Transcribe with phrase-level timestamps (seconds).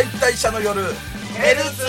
[0.00, 0.80] 解体者の夜。
[1.36, 1.84] ヘルツ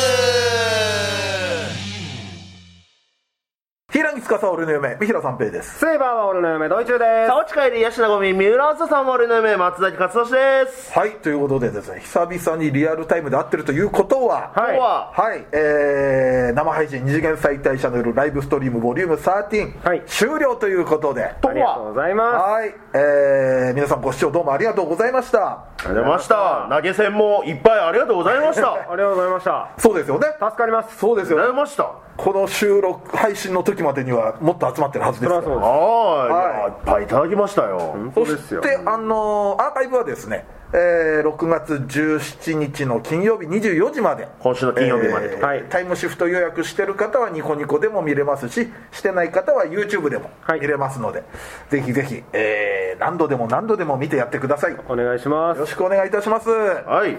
[4.02, 5.78] 平木司俺の嫁三平三平です。
[5.78, 7.28] セイバーは俺の嫁ドイチューです。
[7.28, 10.92] さあ、落ち帰り、ヤシナゴミ、三浦朝さんも俺の嫁、松崎勝利です。
[10.92, 14.74] はいということでですね久々にリアルタイムで会ってるということははい。
[14.74, 20.02] 今日は、はい、えー、生配信二次元再退者の夜ライブストリームボリューム13、はい。
[20.08, 21.26] 終了ということで。
[21.26, 25.48] ありがとうございまはい、えー、皆さんご視聴どうもありがとうございました。
[25.48, 26.68] ありがとうございました。
[26.72, 28.74] 投げ銭もいっぱいありがとうございました。
[28.74, 29.70] ありすありがとうございました。
[29.78, 30.28] そうですよね。
[30.40, 30.98] 助かります。
[30.98, 31.44] そうですよね。
[31.44, 32.01] がとうございました。
[32.18, 37.96] この収録配信の時までにはもっと集まってるはずですからそりゃそうはい、いっぱいいただきましたよ。
[38.14, 38.62] そそうですよ。
[38.62, 45.36] してあのーアーカイブはですね、えー6月17日の金曜日24時まで今週の金曜日までと。
[45.38, 45.64] えーはい。
[45.70, 50.60] タイムシフト予約してる方はニコニコでも見れますししてない方は YouTube でもはい。
[50.60, 51.24] 見れますので、
[51.70, 54.74] ぜひぜひ、えー何度でも何度でも見てやってください。
[54.74, 55.62] よお願いします。
[55.62, 56.50] ろしくお願いいたします。
[56.50, 57.18] はい。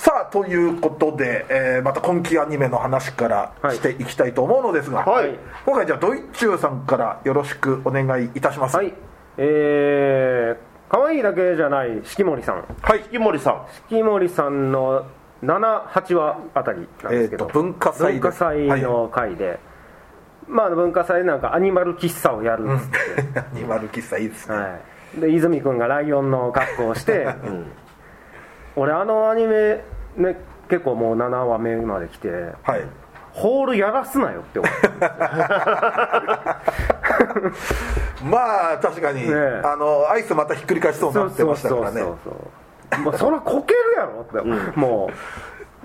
[0.00, 5.38] さあということで、えーまた今期アニメの話からはいしていきたいと思うのですが、はい。
[5.66, 8.76] 今回じゃあドイッチューさんからよろしくお願いいたします。
[8.78, 8.94] はい。
[9.36, 12.64] えー、可愛いだけじゃない四季森さん。
[12.80, 13.00] はい。
[13.10, 13.66] 木森さん。
[13.90, 15.04] 四季森さんの
[15.42, 18.20] 78話あたりなんですけど、えーと文化祭で。
[18.20, 19.60] 文化祭の回で、
[20.48, 24.78] まあ文化祭でなんかアニマル喫茶をやるっつって、 アニマル喫茶いいですね、は
[25.18, 27.28] い、で泉君がライオンの格好をして、
[28.76, 29.82] 俺あのアニメ
[30.16, 30.36] ね
[30.68, 32.28] 結構もう7話目まで来て
[32.62, 32.82] はい。
[33.32, 34.88] ホールやらすなよって思って
[38.24, 39.62] まあ確かに、ねえ。
[39.64, 42.00] あのアイスまたひっくり返しそうになってましたからね。
[42.00, 42.34] そうそう
[42.98, 44.40] もうそりゃこけるやろって、
[44.78, 45.10] も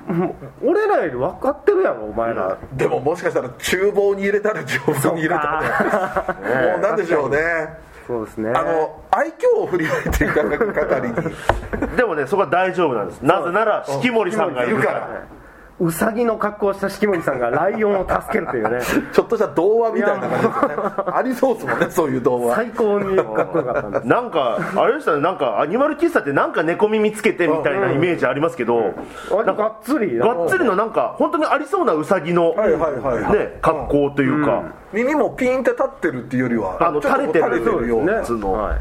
[0.10, 6.36] うもう俺らより分かってるやろお前ら、でももしかしたら厨房に入れたら丈夫に入れたら
[6.74, 7.38] もうなんでしょうね
[8.08, 8.52] そうですね。
[8.52, 11.16] あの愛嬌を振りまいていただく係に。
[11.98, 13.22] でもね、そこは大丈夫なんです。
[13.22, 15.10] なぜなら、四季森さんがいるから。
[15.78, 18.80] うさぎの格好をした四季森さんがライオンを助けるというね。
[19.12, 20.76] ちょっとした童話みたいな感じですよね。
[21.14, 22.56] ありそうですもんね そういう童話。
[22.56, 24.08] 最高にかっこよかったんです。
[24.08, 28.94] なんか、あれでしたね、なんか、アニマル喫茶ってなんか猫耳つけてみたいなイメージありますけど、
[29.30, 33.34] 割とがっつりがっつりのなんか、本当にありそうなウサギの、はいはいはいはい。
[33.34, 38.14] ね、格好というか、耳もピンって立ってるっていうよりはあの垂れてるような。
[38.14, 38.20] ね。
[38.20, 38.78] 普通のはい。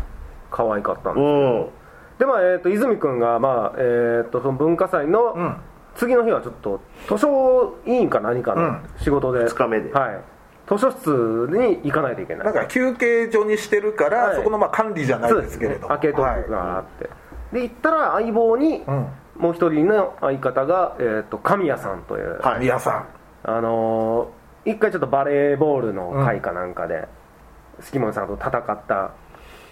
[0.53, 2.19] 可愛かったんうですん。
[2.21, 5.56] でまあえー、と泉君が、まあえー、とその文化祭のん
[5.97, 9.93] 次の日はちょっと図書委員か何かの仕事で、二日目で。
[9.93, 10.21] はい、
[10.69, 12.44] 図書室に行かないといけない。
[12.44, 14.37] なんか休憩所にしてるから、はい。
[14.37, 15.88] そこのまあ管理じゃないですけれども。
[15.88, 17.10] 開けとくがあって、
[17.53, 19.09] で行ったら相棒に、ん。
[19.37, 23.06] もう一人の相方が、えー、と神谷さんという、はい宮さ
[23.43, 27.06] あのー一回ちょっとバレーボールの会かなんかで、
[27.81, 29.10] 月森さんと戦った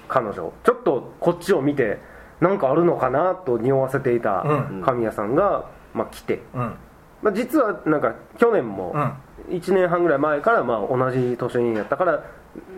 [0.09, 0.35] 彼女。
[0.35, 1.99] ちょっとこっちを見て
[2.41, 4.83] なんかあるのかなと匂わせていたうん。
[4.85, 5.65] 神谷さんが、
[5.95, 6.75] まあ、来て、んうん。
[7.23, 8.95] まあ、実はなんか去年も
[9.49, 12.25] 1年半ぐらい前からまあ同じ図書委員やったから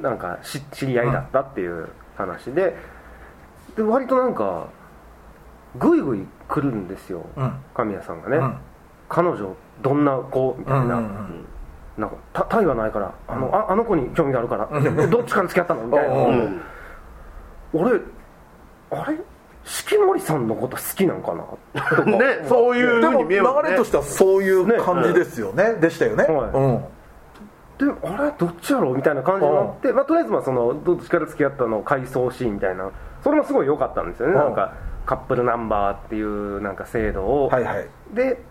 [0.03, 2.77] なんかし知り合いだったっていう話で
[3.77, 4.69] で割となんか
[5.79, 7.53] グイグイ来るんですよ、うん。
[7.75, 8.57] 神谷さんがね、うん。
[9.09, 11.47] 彼女どんな子みたいな、うんうん
[11.97, 16.15] なんかたタイはないからあの,、ああの子に興味があるから、でどっちから付き合ったのみたいな、
[17.73, 18.01] 俺
[18.91, 19.17] あれ？
[19.65, 21.45] 四季森さんのこと好きなんかな？
[21.97, 22.05] とか。
[22.05, 23.63] ね、そういうふうに見えますね。
[23.69, 25.75] 流れとしてはそういう感じですよね。
[25.75, 26.51] でしたよね、はい。
[26.51, 26.85] うん。
[27.77, 28.93] であれどっちやろ？
[28.93, 32.91] うみたいな感じになって、まあ、とりあえずまあそのどっちから付き合ったの回想シーンみたいな。
[33.23, 34.75] それもすごい良かったんですよね、うんなんか
[35.07, 37.87] カップルナンバーっていうなんか制度を、はいはい。
[38.13, 38.43] で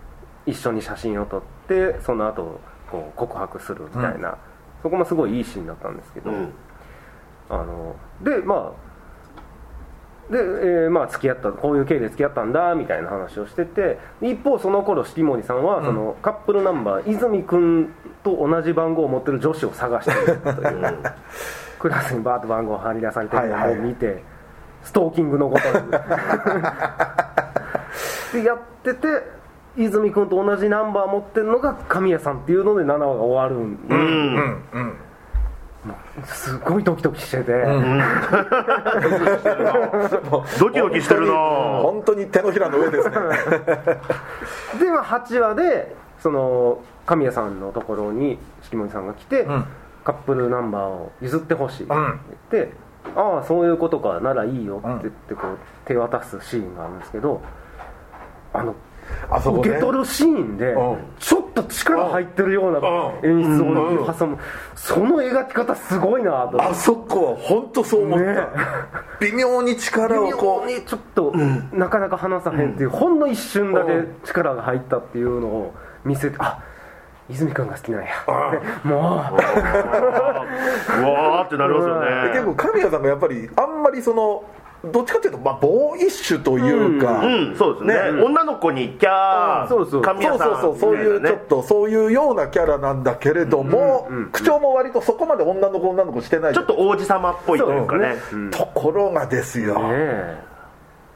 [0.46, 2.60] 一緒に写真を撮ってその後
[2.90, 4.36] こう告白するみたいな、
[4.82, 6.52] そこもすごいいいシーンだったんですけど、うん。
[7.50, 8.93] あのでまあ
[10.30, 17.92] で、えーまあ付き合ったこういう経緯で付き合ったんだみたいな話をしてて一方その頃四季森さんは、そのカップルナンバー泉君
[18.22, 20.98] と同じ番号を持ってる女子を探しているという
[21.78, 24.22] クラスにバーッと番号を貼り出されてるのを見て、
[24.82, 25.90] ストーキングのことに
[28.42, 29.06] でやってて
[29.76, 34.62] 泉君と同じナンバー持ってるのが神谷さんっていうので7話が終わるんで、うんうん。
[34.72, 34.92] うん
[36.24, 37.52] すごいドキドキしてて、
[40.58, 41.32] ドキドキしてるな。
[41.32, 43.16] ぁ本当に手のひらの上ですね。
[44.80, 49.66] で、まあ、8話でその神谷さんのところに式守さんが来て、ん。
[50.04, 52.72] カップルナンバーを譲ってほしいってん言って、
[53.16, 57.40] ああそういうことかならいいよって言ってこう手渡すシーンがあるんですけど
[58.52, 58.74] あの
[59.60, 60.98] 受け取るシーンでうん。
[61.18, 62.78] ちょっと力入ってるような
[63.28, 64.38] 演出を挟む
[64.74, 68.36] その描き方すごいなとあそこは本当そう思った、ね。
[69.20, 71.32] 微妙に力をこ微妙にちょっと、
[71.72, 75.74] なかなか離さへんっていう、ほんの一瞬だけ力が入ったっていうのを
[76.04, 76.62] 見せてあ
[77.30, 78.08] 泉君が好きなんや。
[78.82, 79.40] でもう。
[81.00, 84.44] うわーってなりますようね結構神谷さんがやっぱりあんまりその
[84.92, 87.56] どっちかっていうとまあボーイッシュというか、うん。
[87.56, 88.12] そうですね。
[88.12, 90.04] ね女の子にキャーそうそう。
[90.04, 90.78] そうそうそう。
[90.78, 96.54] そういうちょっとそういうようなキャラなんだけれども、口調も割とそこまで女の子女の子してない。
[96.54, 98.16] ちょっと王子様っぽいというかね。
[98.30, 100.38] そうところがですよ、ねえ。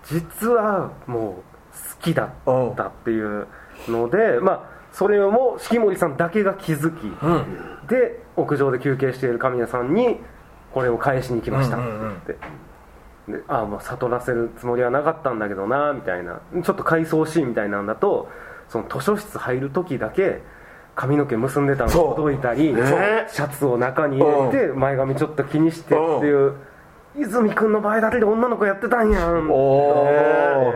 [0.04, 3.46] 実はもう好きだったっていう
[3.88, 7.02] ので、まあそれも式守さんだけが気づき、
[7.88, 10.16] で屋上で休憩している神谷さんに
[10.72, 11.80] これを返しに来ましたっ
[12.26, 12.36] て、
[13.30, 16.40] でああもう悟らせるつもりはなかったんだけどなみたいな。
[16.62, 18.28] ちょっと回想シーンみたいなんだと
[18.68, 20.42] その図書室入る時だけ
[20.94, 22.82] 髪の毛結んでたの届いたり、ね。
[23.28, 26.54] シャツを中に入れて前髪ちょっと気にしてっていう
[27.16, 30.72] 泉君の場合だけで女の子やってたんやんお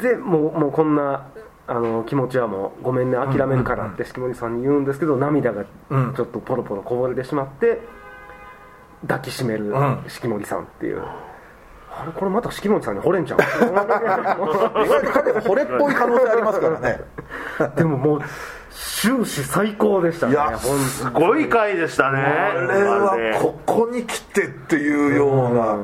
[0.00, 1.26] でもうもうこんな
[1.66, 6.08] あの気持ちはもうごめんね諦めるからって式守さんに言うんですけど涙がちうん。
[6.08, 7.80] ょっとポロポロこぼれてしまって
[9.06, 10.04] 抱きしめるん。
[10.08, 11.02] 式守さんっていう、
[11.90, 17.00] あれこれまた式守さんに惚れんちゃう意外と神谷さん惚れっぽい可能性ありますからね。
[17.76, 18.22] でももう
[18.70, 22.18] 終始最高でしたねいやほんすごい回でしたね。
[22.20, 25.78] あれはここに来てっていうような、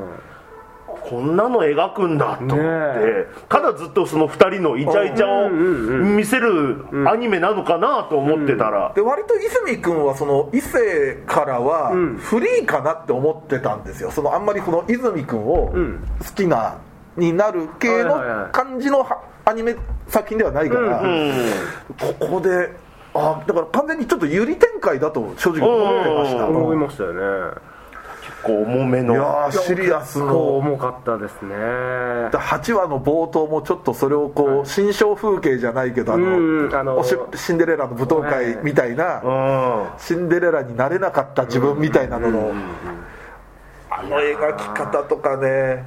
[1.09, 3.27] こんなの描くんだと思って、ねえ。
[3.47, 14.11] ただずっとその2人のイチャイチャを見せるアニメなのかなと思ってたら、で割と泉君はその異性からはフリーかなって思ってたんですよ。
[14.11, 16.77] そのあんまりこの泉君を好きな
[17.15, 19.75] になる系の感じのはアニメ
[20.07, 21.33] 作品ではないから、うん
[22.19, 22.69] ここで
[23.13, 26.57] あだから完全にちょっと有利展開だと正直思ってました、うん。
[26.57, 27.55] 思いましたよね
[28.47, 29.13] こう重めの。
[29.13, 30.57] いやーシリアスの。
[30.57, 31.53] 重かったですね。
[31.53, 37.03] 8話の冒頭もちょっとそれをこう新象風景じゃないけどあの
[37.35, 39.99] シンデレラの舞踏会みたいなうん。
[39.99, 42.53] シンデレラになれなかった自分みたいなのの
[43.89, 45.85] あの描き方とかね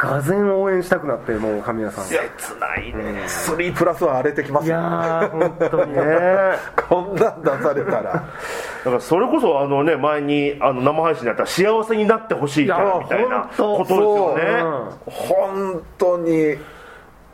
[0.00, 2.04] がぜん応援したくなってもう神谷さん。
[2.06, 2.18] 切
[2.58, 3.22] ないね。
[3.26, 6.02] 3プラスは荒れてきますいよやー本当にね。
[6.88, 8.02] こんなん出されたら。
[8.02, 8.24] だか
[8.90, 14.62] らそれこそあのね前にあの生配信でやったら幸せになってほしいからみたいなことですよね。
[15.06, 16.56] 本当に。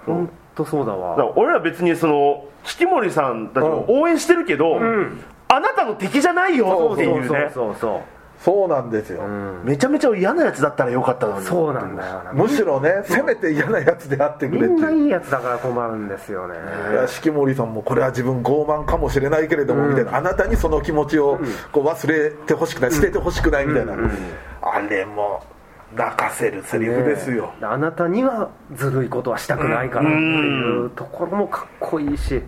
[0.04, 1.16] 本当そうだわ。
[1.16, 4.80] ら俺ら別にその式守さんたちを応援してるけど、
[5.48, 7.28] あなたの敵じゃないよっていうね。
[7.28, 8.15] そうそうそうそう
[8.68, 9.22] なんですよ、
[9.64, 11.44] めちゃめちゃ嫌なやつだったらよかったのに。
[11.44, 12.32] そうなんだよな。
[12.32, 14.78] むしろねせめて嫌なやつであってくみれっていう。
[14.78, 16.54] んないいやつだから困るんですよね。
[16.92, 20.16] いや式守さんもこれは自分傲慢かもしれないけれども、みたいな。
[20.16, 21.38] あなたにその気持ちを
[21.72, 23.94] こう忘れてほしくない捨ててほしくないみたいな、
[24.62, 25.42] あれも
[25.94, 32.42] 泣かせるセリフですよ、ねあなたにはずるいことはしたくないからっていうところもかっこいいし。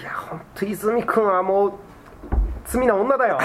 [0.00, 1.72] いや本当泉君はもう
[2.72, 3.38] 罪な女だよ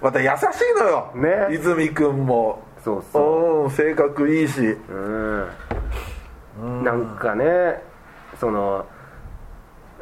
[0.00, 1.48] また優しいのよ、ね。
[1.50, 2.62] 泉君も。
[2.82, 3.64] そうそう。
[3.64, 4.78] うん性格いいし。
[4.88, 4.94] う
[6.64, 6.84] ん。
[6.84, 7.82] なんかね
[8.40, 8.86] その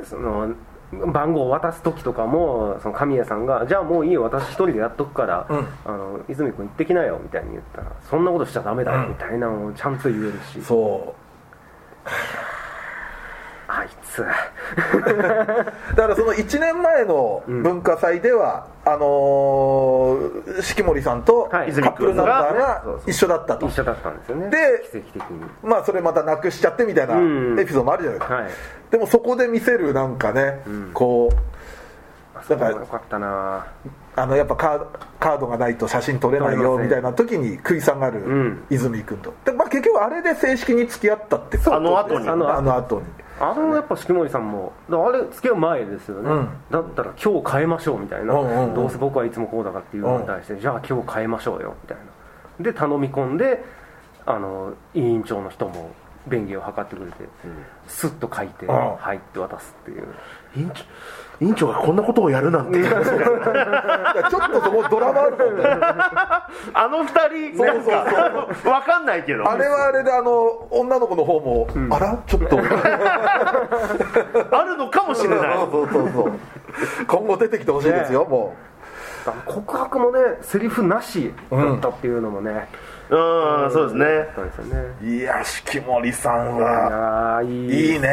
[0.04, 0.54] その
[0.92, 5.66] 番号を渡す時とかもその神谷さんが「じゃあもういいよ私一人でやっとくから、うん。
[5.84, 11.14] あの泉君行ってきなよ」みたいに言ったら「そんなことしちゃダメだよ」みたいなのをちゃんと言えるし、そ
[13.80, 14.22] あいつ。
[14.22, 14.26] う
[15.96, 21.70] だからその1年前の文化祭では、あのー式守さんとカはい。
[21.72, 23.66] ップルナンバーが一緒だったと。
[23.68, 24.50] 一緒だったんですよね。
[24.50, 24.56] で
[24.90, 25.40] 奇跡的に。
[25.62, 27.60] まあそれまたなくしちゃってみたいなうん。
[27.60, 28.50] エピソードもあるじゃないですか、はい。
[28.90, 30.60] でもそこで見せるなんかね、
[30.94, 33.66] こうあそこだからもよかったな。
[34.16, 34.86] あのやっぱカード
[35.20, 38.64] カードがないと写真撮れないよみたいな時に食い下がるん。
[38.68, 42.28] 泉君と、でまあ、結局あれで正式に付き合ったってことあの後に。
[42.28, 43.02] あのあの後に
[43.40, 46.48] あのやっぱ式守さんもあれ付き合う前ですよね、うん。
[46.70, 48.74] だったら今日変えましょうみたいな、うんうんうん。
[48.74, 52.04] どうせ僕はいつもこうだからっていうのに対して、じゃあ今日変えましょうよみたいな。
[52.64, 53.64] で頼み込んで
[54.26, 55.90] あの委員長の人も
[56.28, 57.16] 便宜を図ってくれて、
[57.86, 58.68] スッと書いて、ん。
[58.68, 60.04] はいって渡すっていう。
[60.56, 60.84] 委員長
[61.40, 62.78] 委員長がこんなことをやるなんて。
[62.82, 62.90] ちょっ
[64.50, 65.64] とそこドラマあるもんね。
[66.74, 67.08] あの二
[67.52, 69.50] 人なんか分かんないけど。
[69.50, 72.18] あれはあれであの女の子の方も、あら？
[72.26, 72.58] ちょっと。
[72.58, 72.60] あ
[74.64, 75.38] るのかもしれない。
[75.54, 76.32] そうそうそうそう。
[77.06, 78.54] 今後出てきてほしいですよ、も
[79.26, 82.60] あの告白もねセリフなしだったっていうのもね、うん
[83.10, 84.06] そうですね。
[84.36, 85.18] そうですよね。
[85.18, 87.92] いや式守さんいはやーいい。
[87.92, 88.08] いいね。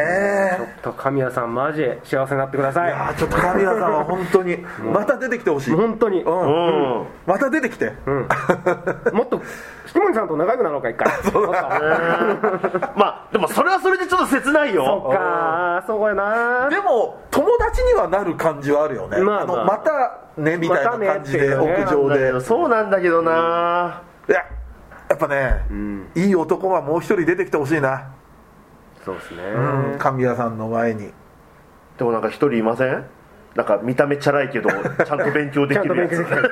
[0.58, 2.88] ちょっと神谷さんマジで幸せになってください。
[2.88, 4.58] いやちょっと神谷さんは本当に
[4.92, 6.22] また出てきてほしい、うん、本当に。
[6.22, 7.06] うん。
[7.26, 7.92] また出てきて、
[9.14, 9.42] もっと
[9.86, 11.12] 式守さんと仲良くなろうか一回。
[11.32, 15.10] そうまあでもそれはそれでちょっと切ないよ。
[15.12, 19.58] かそうやなでも友達にはなる感じはあるよね、まあまあ。
[19.58, 24.44] のまたねみたいな感じで屋上で、そうなんだけどないや
[25.10, 25.62] やっぱね、
[26.16, 28.10] いい男はもう一人出てきてほしいな、
[29.06, 29.42] そうですね。
[29.44, 31.12] うん神谷さんの前に。
[31.98, 33.06] でもなんか一人いません？
[33.56, 36.52] なんか見た目チャラいけどちゃんと勉強でちゃんときるやつ勉強できる。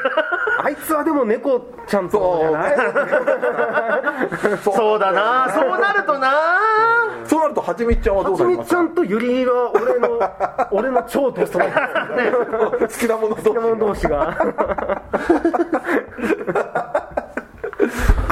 [0.64, 2.40] あいつはでも猫ちゃんと。
[2.40, 2.76] じゃない
[4.64, 5.48] そうだな。
[5.54, 6.32] そうなるとな。
[7.26, 8.76] そうなるとはちみっちゃんはどはちみうなりますか？
[8.76, 10.20] ちゃんとゆりは俺の
[10.72, 14.38] 俺の超ドストライク好きなものと好きな者同士が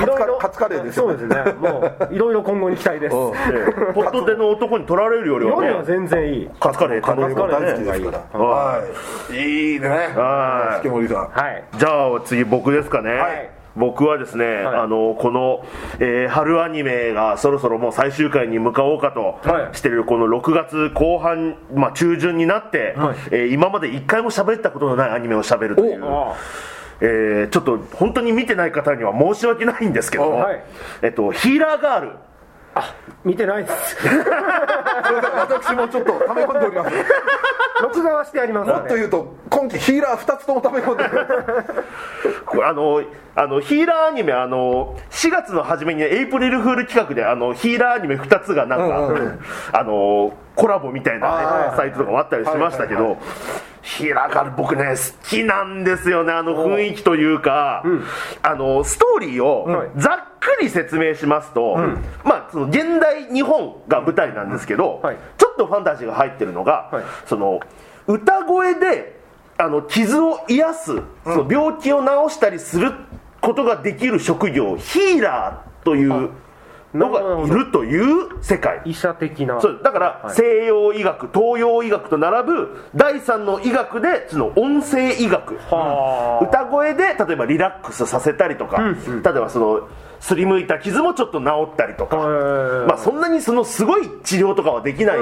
[0.01, 0.37] いろいろ。
[0.37, 1.53] カツカレーですよそうですね。
[1.53, 1.79] も
[2.09, 3.15] ういろいろ今後に期待です。
[3.15, 3.31] うん。
[3.31, 3.37] ね
[3.93, 6.49] ポットでの男に取られるよりは夜はね全然いい。
[6.59, 8.43] カツカレーカレーが頼むからね大好きですから。
[8.43, 8.81] は
[9.31, 9.33] い。
[9.33, 9.75] い。
[9.75, 9.87] いね。
[9.89, 10.85] はい。
[10.85, 11.63] 式守さんはい。
[11.77, 13.49] じゃあ次僕ですかね、はい。
[13.75, 14.75] 僕はですね、はい。
[14.81, 15.65] あのこの、
[15.99, 19.75] えー春アニメがそろそろもう最終回に向かおうかとはい。
[19.75, 23.17] してるこの6月後半、まあ、中旬になって、はい。
[23.31, 26.35] えー今まで一回も喋ったことのないアニメを喋るという、あ
[27.01, 30.63] えーちょっと本当に見てない方には申し訳ないんですけども、はい。
[31.01, 32.11] えっと、ヒーラーガール
[33.23, 33.95] 見てないです。
[33.95, 36.95] すいません私もちょっと溜め込んでおります。
[37.81, 42.43] 録画はしてありますもっと言うと今季ヒーラー2つとも溜め込んでおります。
[42.45, 43.01] こ れあの
[43.35, 49.39] あのヒーラーアニメあの4月の初めにエイプリルフール企画であのヒーラーアニメ2つがなんか、うんうんうん。
[49.71, 53.19] あのコラボみたいな、ねサイトとかもあったりしましたけど、はいはい
[53.83, 57.83] ヒーラーガール僕ね好きなんですよねあの雰囲気というか、
[58.41, 59.89] あのストーリーをはい。
[59.97, 61.77] ざっくり説明しますと、
[62.23, 65.17] まあその現代日本が舞台なんですけど、はい。
[65.37, 67.03] ちょっとファンタジーが入ってるのが、はい。
[67.25, 67.59] その
[68.07, 69.19] 歌声で
[69.57, 72.91] あの傷を癒す、その病気を治したりする
[73.41, 76.31] ことができる職業ヒーラーという
[76.93, 78.81] のがいるという世界。
[78.85, 79.59] 医者的な。
[79.61, 79.81] そう。
[79.83, 80.35] だからはい。
[80.35, 85.55] 西洋医学東洋医学と並ぶ第三の医学でその音声医学。
[85.55, 86.45] はあ。
[86.45, 89.87] 歌声で例えばリラックスさせたりとか、例えばその
[90.23, 95.17] すりむいた傷もちょっと治ったりとか、はいまあ、そんなにそのすごい治療とかはできない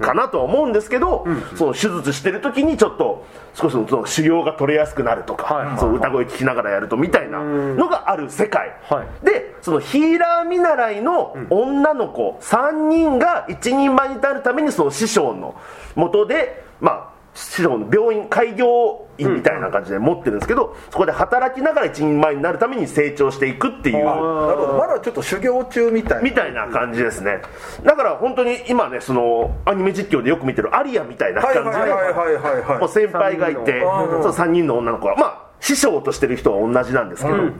[0.00, 9.26] かなとは思うんですけど、その手術してる時にちょっと少しその修行が取れやすくなるとか、はいその歌声聞きながらやるとみたいなのがある世界、はい。
[9.26, 15.54] でそのヒーラー見習いの女の子3人が一人前になるためにその師匠の
[15.96, 24.04] 元でまあ師匠の病院開業員みたいな感じで持ってるんですけど、そこで働きながら一人前になるために成長していくっていう。
[24.04, 24.20] なる
[24.56, 24.78] ほど。
[24.78, 26.26] まだちょっと修行中みたいな。
[26.26, 27.40] みたいな感じですね
[27.84, 37.50] だから本当に今ねそのアニメ実況でよく見てるアリアみたいなはい感じではいはいはいはいはいもう先輩がいてうんそう3人の女の子はまあ師匠としてる人は同じなんですけど、っ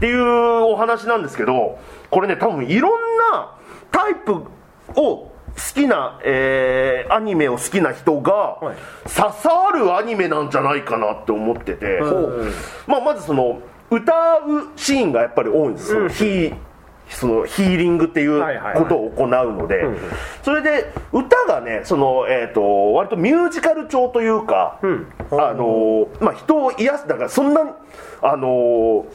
[0.00, 1.78] ていうお話なんですけど
[2.10, 2.92] これね多分いろん
[3.32, 3.54] な
[3.90, 4.42] タイプ
[4.96, 8.76] を好きな、えーアニメを好きな人がはい。
[9.04, 12.00] 刺さるアニメなんじゃないかなって思ってて、
[12.86, 16.56] まあ、まずその歌うシーンがやっぱり多いんですよ、ヒー
[17.08, 18.40] そのヒーリングっていう
[18.74, 19.84] ことを行うので、
[20.42, 24.80] それで歌がねその、えー、と割とミュージカル調というか、
[25.30, 27.76] あのまあ、人を癒すだからそんな
[28.22, 29.06] あの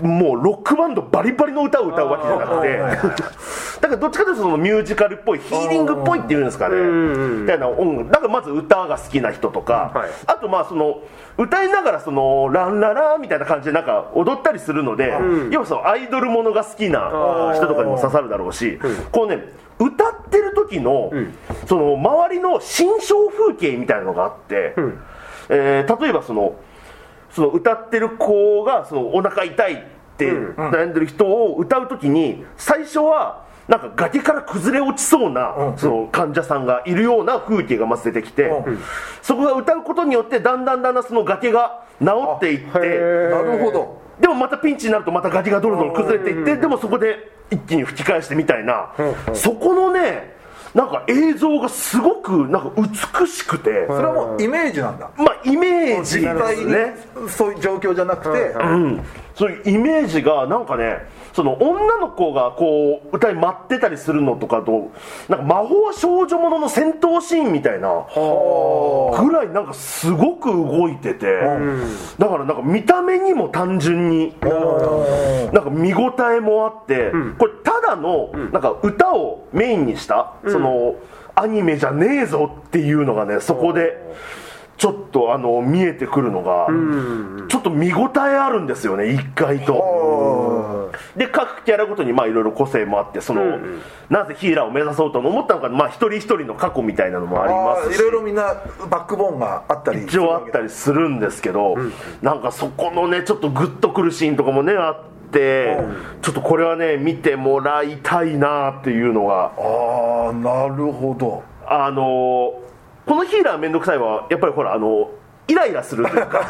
[0.00, 3.22] もうロックバンドバリバリの歌を歌うわけじゃなくて
[3.80, 6.76] だからどっちかというとそのミュージカルっぽいヒーリングっぽいっていうんですかね。
[6.76, 10.10] みたいな音楽だからまず歌が好きな人とか、はい。
[10.26, 11.02] あとまあその
[11.38, 15.12] 歌いながらそのランララみたいな感じでなんか踊ったりするので、
[15.50, 18.78] 要はそのアイドルものが好きな人とかにも刺さるだろうし、
[19.10, 19.42] こうね
[19.78, 21.10] 歌ってる時の、
[21.66, 24.74] その周りの心象風景みたいなのがあって、
[25.48, 26.54] えー例えばその
[27.32, 29.78] その歌ってる子がそのお腹痛いっ
[30.16, 38.50] て悩んでる人を歌う時に最初はなんか崖から崩れ落ちそうなその患者さんがいるような風景がまず出てきて
[39.22, 42.06] そこが歌うことによってだんだんだんだんその崖が治
[42.36, 44.00] っていってなるほど。
[44.20, 48.92] でもまたピンチになるとまた崖がどんどん崩れていってでもそこで一気に吹き返してみたいな。
[49.32, 50.39] そこのね
[50.74, 53.86] なんか映像がすごくなんか美しくて。
[53.88, 55.10] それはもうイメージなんだ。
[55.16, 57.28] まあイメージ実際にですね。
[57.28, 60.98] そういう状況じゃなくて、うん、そういうイメージがなんかね
[61.32, 64.92] その女の子がこう歌い待ってたりするのとかと
[65.28, 67.88] なんか魔法少女ものの戦闘シーンみたいな
[69.22, 71.40] ぐらいなんかすごく動いてて、
[72.18, 74.34] だからなんか見た目にも単純に
[75.52, 80.94] なんか見応えもあって、これただのなんか歌をメインにした、その
[81.34, 83.96] アニメじゃねえぞっていうのがねそこで
[84.76, 86.68] ちょっとあの見えてくるのが、
[87.48, 90.90] ちょっと見応えあるんですよね一回と。
[91.16, 93.58] で各キャラごとにまあいろいろ個性もあってその、
[94.08, 97.96] なぜヒーラーを目指そうと思ったのか、まあ、一人一人の過去みたいなのもありますし。
[97.96, 98.54] いろいろみんな
[98.88, 101.76] バックボーンがあったり一応あったりするんですけど、
[102.22, 105.10] なんかそこのねちょっとグッとくるシーンとかもねあって、
[106.22, 109.52] ちょっとこれはね見てもらいたいなっていうのが。
[109.56, 111.42] ああなるほど。
[111.66, 112.70] あのー
[113.06, 115.10] このヒーラーめんどくさいはやっぱりほらあの
[115.50, 116.42] イライラするというか。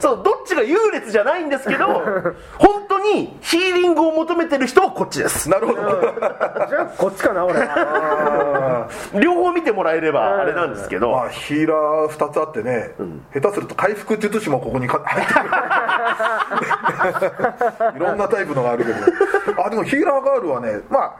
[0.00, 1.86] そうどっちが優劣じゃないんですけど
[2.58, 5.48] 本当にヒーリングを求めてる人はこっちです。
[5.50, 5.82] なるほど。
[6.68, 8.88] じゃあこっちかな俺は。
[9.20, 12.94] 両方見てもらえればあれなんですけど、まあヒーラー2つあってね、
[13.34, 15.48] 下手すると回復術師もここにか 入ってくる。
[17.96, 18.84] いろんなタイプのがある。
[18.84, 18.98] けど
[19.64, 21.12] あでもヒーラーガールはねまあ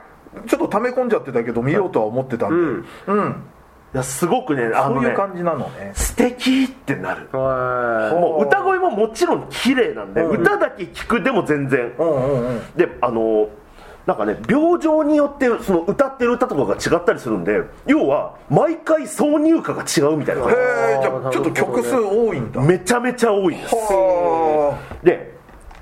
[0.47, 2.55] ちょっと溜め込んじゃってたけど見ようとは思ってたんで、
[3.07, 3.43] うん
[3.91, 5.93] いやすごくねあのねそういう感じなのね。
[5.95, 7.27] 素敵ってなる。
[7.31, 10.41] はもう歌声ももちろん綺麗なんで、うん。
[10.41, 12.61] 歌だけ聞くでも全然、うんうんうん。
[12.75, 13.49] であの
[14.05, 22.61] なんかね病状によってその歌ってる歌とかが違ったりするんで要は毎回挿入歌が違うみたいな感へえじゃあちょっと曲数多いんだ。
[22.61, 23.75] じめちゃめちゃ多いです。
[23.75, 25.35] はで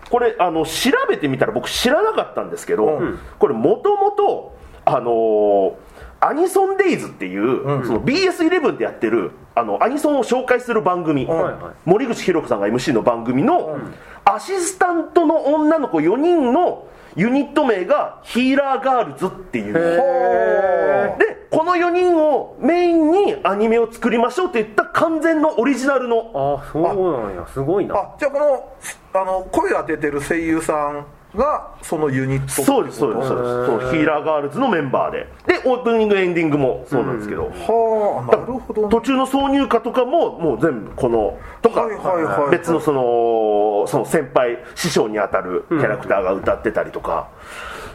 [0.10, 3.20] これあの調べてみたら僕知らなかったんですけど、うん。
[3.38, 5.74] これもともとあのー
[6.20, 11.56] アニソンデイズっていう、その BS11 でやってるあのアニソンを紹介する番組、はいはい。
[11.86, 13.78] 森口博子さんが MC の番組の、
[14.26, 19.74] アシスタントの女の子4人のユニット名がヒーラーガールズっていう。
[19.76, 26.32] へでこの4人をメインにアニメを作りましょうって言った完全のオリジナルの。
[26.62, 27.48] あそうなんや。
[27.48, 27.96] すごいな。
[27.96, 33.66] あじゃあこのあの声当ててる声優さんがそのユニットそうですそうですそうです。
[33.66, 35.28] そうヒーラーガールズのメンバーで。
[35.46, 38.90] でオープニングエンディングもそうなんですけど、はあなるほどね。
[38.90, 47.30] 途中の挿入歌とかももう全部このとか、はいはいはい別のそのその先輩師匠にあたるキャラクターが歌ってたりとか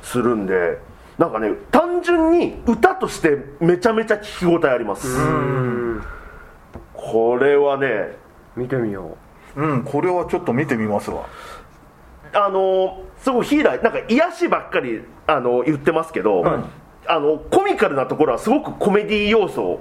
[0.03, 0.79] するんで、
[1.18, 5.09] なんかね単純に歌としてめちゃめちゃ聞き応えあります。
[6.95, 8.16] これはね
[8.57, 9.16] 見てみよ
[9.57, 11.27] うんこれはちょっと見てみますわ
[12.35, 16.45] あのすごいヒーラーなんか癒しばっかりあの言ってますけど、
[17.07, 19.81] あのコミカルなところはすごくコメディ要素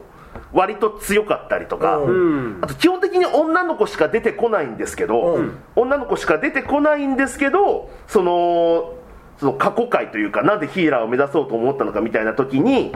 [0.53, 2.59] 割と強かったりとか、ううん。
[2.61, 5.57] あと基本的に女の子しか出てこないんですけど、うん。
[5.75, 8.93] 女の子しか出てこないんですけどその
[9.39, 12.91] その過去回というかなんでヒーラーを目指そうと思ったのかみたいな時に、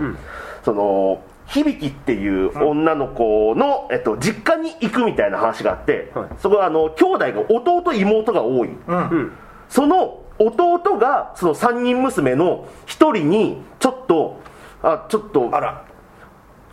[0.64, 6.30] その響っていう女の子の、えっと、実家に行くみたいな話があって、はい。
[6.40, 9.10] そこはあの兄弟が弟妹が多い、うん。
[9.10, 9.32] うん。
[9.70, 14.40] その弟がその3人娘の1人にちょっと
[14.82, 15.86] あちょっとあら。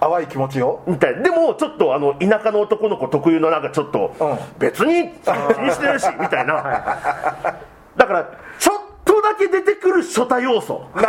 [0.00, 1.16] 淡い気持ちよみたい。
[1.16, 4.38] なでもちょっとあの田舎の男の子特有のなんかちょっと、うん。
[4.58, 5.28] 別に気
[5.60, 6.54] にしてるし みたいな。
[7.96, 11.02] だからちょっとだけ出てくる初太要素い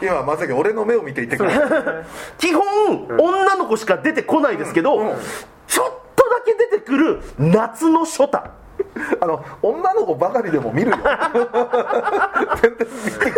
[0.00, 1.52] 今まさに俺の目を見て言ってくれ。
[2.38, 5.16] 基本、女の子しか出てこないですけど、うん。
[5.66, 8.42] ちょっとだけ出てくる夏の初太
[9.20, 10.96] あの女の子ばかりでも見るよ。
[12.62, 13.34] 全然見てきたよ。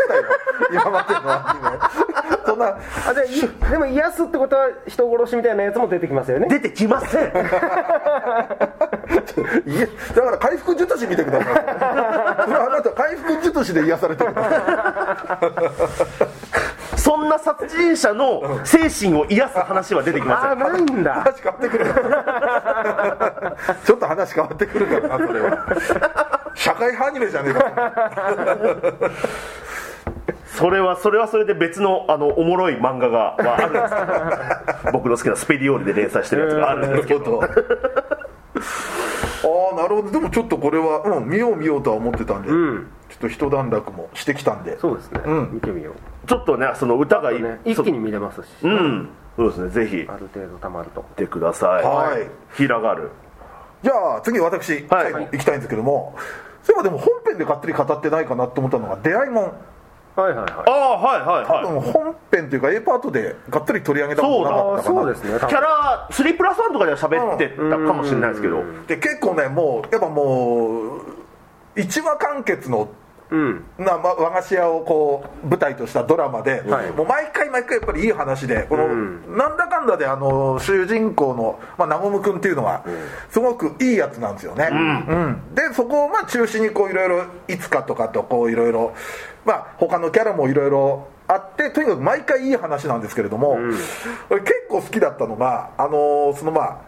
[0.71, 1.79] 今までのアニメ。
[2.47, 3.31] そんなあでい
[3.71, 6.47] でも癒すってことは人殺しみたいなやつも出てきますよね。
[6.49, 7.33] 出てきません。
[7.33, 7.43] だ
[10.23, 11.55] から回復術師見てください。
[12.45, 14.33] それはあなた回復術師で癒されてる
[16.97, 20.51] そんな殺人者の精神を癒す話は出てきません。
[20.51, 21.15] あないんだ。
[21.15, 21.85] 話変わってくる。
[23.85, 26.53] ちょっと話変わってくるからなそれは。
[26.55, 29.11] 社会派アニメじゃねえか
[30.47, 33.95] それはそれはそれで別のあのおもろい漫画がはあるんです
[34.83, 34.93] けど。
[34.99, 37.43] 僕の好きなスペディオールで連載してるやつがあるんですけど、ど。
[37.43, 37.49] あ
[39.73, 40.11] あなるほど。
[40.11, 42.89] でもちょっとこれは、うん、見よう見ようとは思ってたんで、うん。
[43.11, 44.79] ちょっと一段落もしてきたんで。
[44.79, 45.51] そうですね、うん。
[45.53, 45.95] 見てみよう
[46.27, 49.09] ちょっとねその歌がいい、ね、一気に見れますし、そうん。
[49.37, 49.69] そうですね。
[49.71, 49.97] ぜひ。
[49.97, 51.03] 見ある程度たまると。
[51.17, 51.85] てください。
[51.85, 52.29] はい。
[52.57, 53.11] ヒーラーガール
[53.83, 54.87] じゃあ次私、はい。
[54.89, 56.15] 最後行きたいんですけども。
[56.63, 59.45] そういえばでも本編でがっつり語ってないかなと思ったのが出会いもん。
[60.17, 60.49] はいはいはい。
[60.51, 61.67] ああはいはい多はい。
[61.67, 65.01] 分本編というか A パートでがっつり取り上げたことなかあったかな。
[65.03, 65.39] そうですね。
[65.39, 68.65] キャラ3プラス1とかでは喋ってたかもしれないですけど。
[68.89, 71.01] で結構ねもうやっぱもう
[71.77, 72.89] 一話完結のうん
[73.79, 76.91] な、ま、和菓子屋をこう舞台としたドラマで、はい。
[76.93, 79.37] もう毎回毎回やっぱりいい話でこの、うん。
[79.37, 82.85] なんだかんだであの主人公の、まあ、ナゴム君っていうのは
[83.31, 85.55] すごくいいやつなんですよね、うん。
[85.55, 88.95] でそこをまあ中心にこういろいろいつかとかとこういろいろ
[89.45, 93.59] まあ他のキャラもいろいろあってとにかく毎回いい話なんですけれども、
[94.31, 96.79] 俺結構好きだったのがあのそのまあ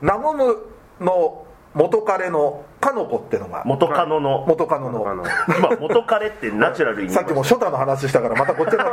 [0.00, 0.56] ナゴム
[1.00, 1.45] の
[1.76, 3.62] 元彼のかの子ってのが。
[3.66, 4.44] 元カノの。
[4.48, 5.04] 元カノの。
[5.04, 8.84] まあ元彼ってナチュラルに さっきも初太の話したからまたこっちの。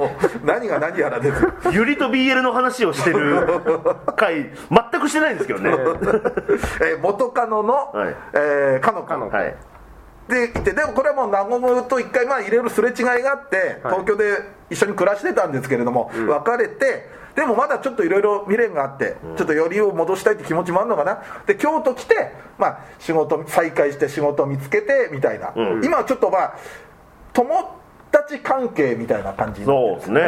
[0.00, 0.10] もう
[0.46, 3.46] 何が何やらですよユリと BL の話をしてる
[4.16, 4.50] 回
[4.92, 5.70] 全くしてないんですけどね。
[6.80, 8.14] えー元カノの、はい。
[8.34, 9.54] えーかの子かの子はい
[10.30, 13.94] でいてでもこれはもう和むと一回まあいろいろすれ違いがあってはい。
[13.94, 14.38] 東京で
[14.70, 21.22] 一緒に暮らしてたんですけれども、別れてでもまだちょっといろいろ未練があって、ちょっとよりを戻したいって気持ちもあるのかな。
[21.46, 25.84] で京都来て、まあ、仕事再開して仕事見つけてみたいな、うん。
[25.84, 26.54] 今はちょっとまあ
[27.32, 27.76] 友
[28.10, 30.20] 達関係みたいな感じになってるそうですね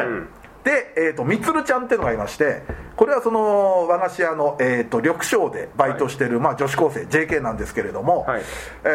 [0.65, 2.63] で、えー、とみつるちゃんっていうのがいまして
[2.97, 8.43] これはその和菓子屋の、えー、と緑章でバイトしてる、まあ、女子高生 JK なんですけれども、はい。
[8.85, 8.89] え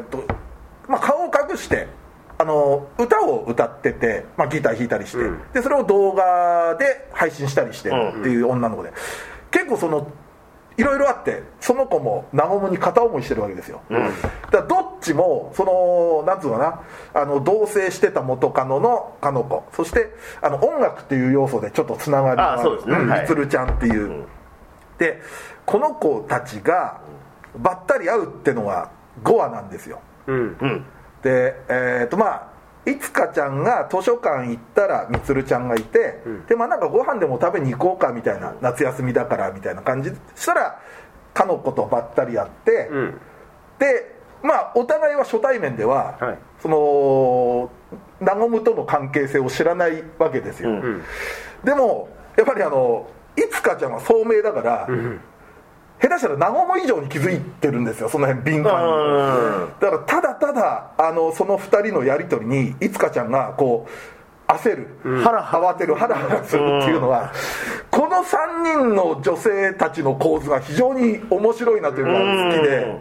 [0.00, 0.24] ーと
[0.88, 1.88] まあ、顔を隠して
[2.38, 5.40] あの歌を歌ってて、まあ、ギター弾いたりして、うん。
[5.52, 8.92] でそれを動画で配信したりしてるっていう女の子で、
[9.50, 10.06] 結構その
[10.76, 16.82] いろいろあってその子も和むに片思いしてるわけですよ、だからどっちもそのなんつうのか
[17.14, 19.64] なあの同棲してた元カノのかの子。
[19.72, 22.94] そしてあの音楽っていう要素でちょっとつながりがあそうですね。
[22.94, 23.04] はい。
[23.04, 24.26] んみつるちゃんっていう、ん。
[24.98, 25.20] で
[25.64, 27.00] この子たちが
[27.56, 28.90] ばったり会うってのが
[29.22, 30.00] 5話なんですよ。
[30.26, 30.56] うん。
[30.60, 30.84] うん。
[31.22, 32.55] でえっ、とまあ
[32.86, 40.80] いつかちゃんが図書館行ったらみつるちゃんがいて、でまあなんかご飯でも食べに行こうかみたいな夏休みだからみたいな感じしたら
[41.34, 43.20] かの子とばったり会って、うん。
[43.78, 46.38] でまあお互いは初対面では、はい。
[46.60, 47.70] その
[48.20, 51.02] 和むとの関係性を知らないわけですよ、うんうん
[51.64, 55.20] でもやっぱりあのいつかちゃんは聡明だから、ん
[56.00, 58.92] 下手したら和む以上に気づいてるんですよその辺敏感に。
[58.92, 59.68] うん。
[59.80, 63.90] だからただただあのその2人のやり取りにいつかちゃんがこう
[64.48, 67.32] 焦る、ハラ慌てるハラハラするっていうのは、
[67.90, 73.00] この3人の女性たちの構図が非常に面白いなというか好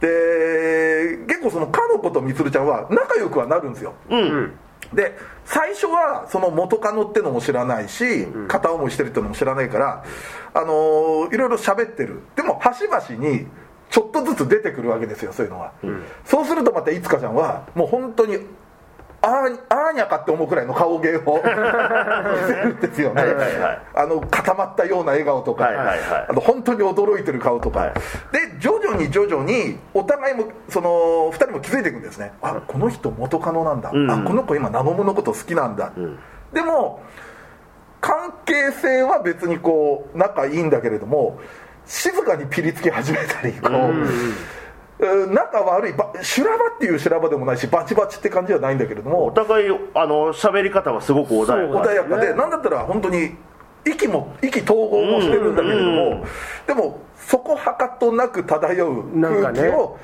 [0.00, 4.52] で、で結構そのかの子とみつるちゃんは仲良くはなるんですよ、うん
[4.92, 10.04] で最初はその元カノってのも知らないし、片思いしてるってのも知らないから、
[10.54, 12.20] あのーいろいろ喋ってる。
[12.34, 13.46] でも端々に
[13.90, 15.72] ちょっとずつ出てくるわけですよそういうのが、
[16.24, 18.38] そうするとまたいつかちゃんはもう本当に
[19.26, 21.20] あーにゃかって思うくらいの顔芸を。
[21.20, 21.42] 見
[22.46, 23.22] せるんですよね。
[23.22, 23.80] はいはいはい。
[23.94, 25.98] あの固まったような笑顔とか、はいはいはい。
[26.28, 27.92] あの本当に驚いてる顔とか、はい。
[28.32, 32.32] で徐々に徐々にお互いもその2人も気づいていくんですね。
[32.42, 34.10] あこの人元カノなんだ、うん。
[34.10, 36.18] あこの子今ナノムのこと好きなんだ、ん。
[36.52, 37.02] でも
[38.00, 41.40] 関係性は別にこう仲いいんだけれども
[41.86, 44.06] 静かにピリつき始めたりこう、うん
[44.98, 45.92] 仲悪い。
[45.92, 49.26] ば修羅場っていう修羅場でもないしバチバチって感じはないんだけれども。
[49.26, 53.36] お互いあの喋り方はすごく穏やか穏やかで、なんだったら本当に
[53.84, 56.24] 息も意気投合もしてるんだけれども、うん
[56.66, 59.98] でもそこはかとなく漂う空気を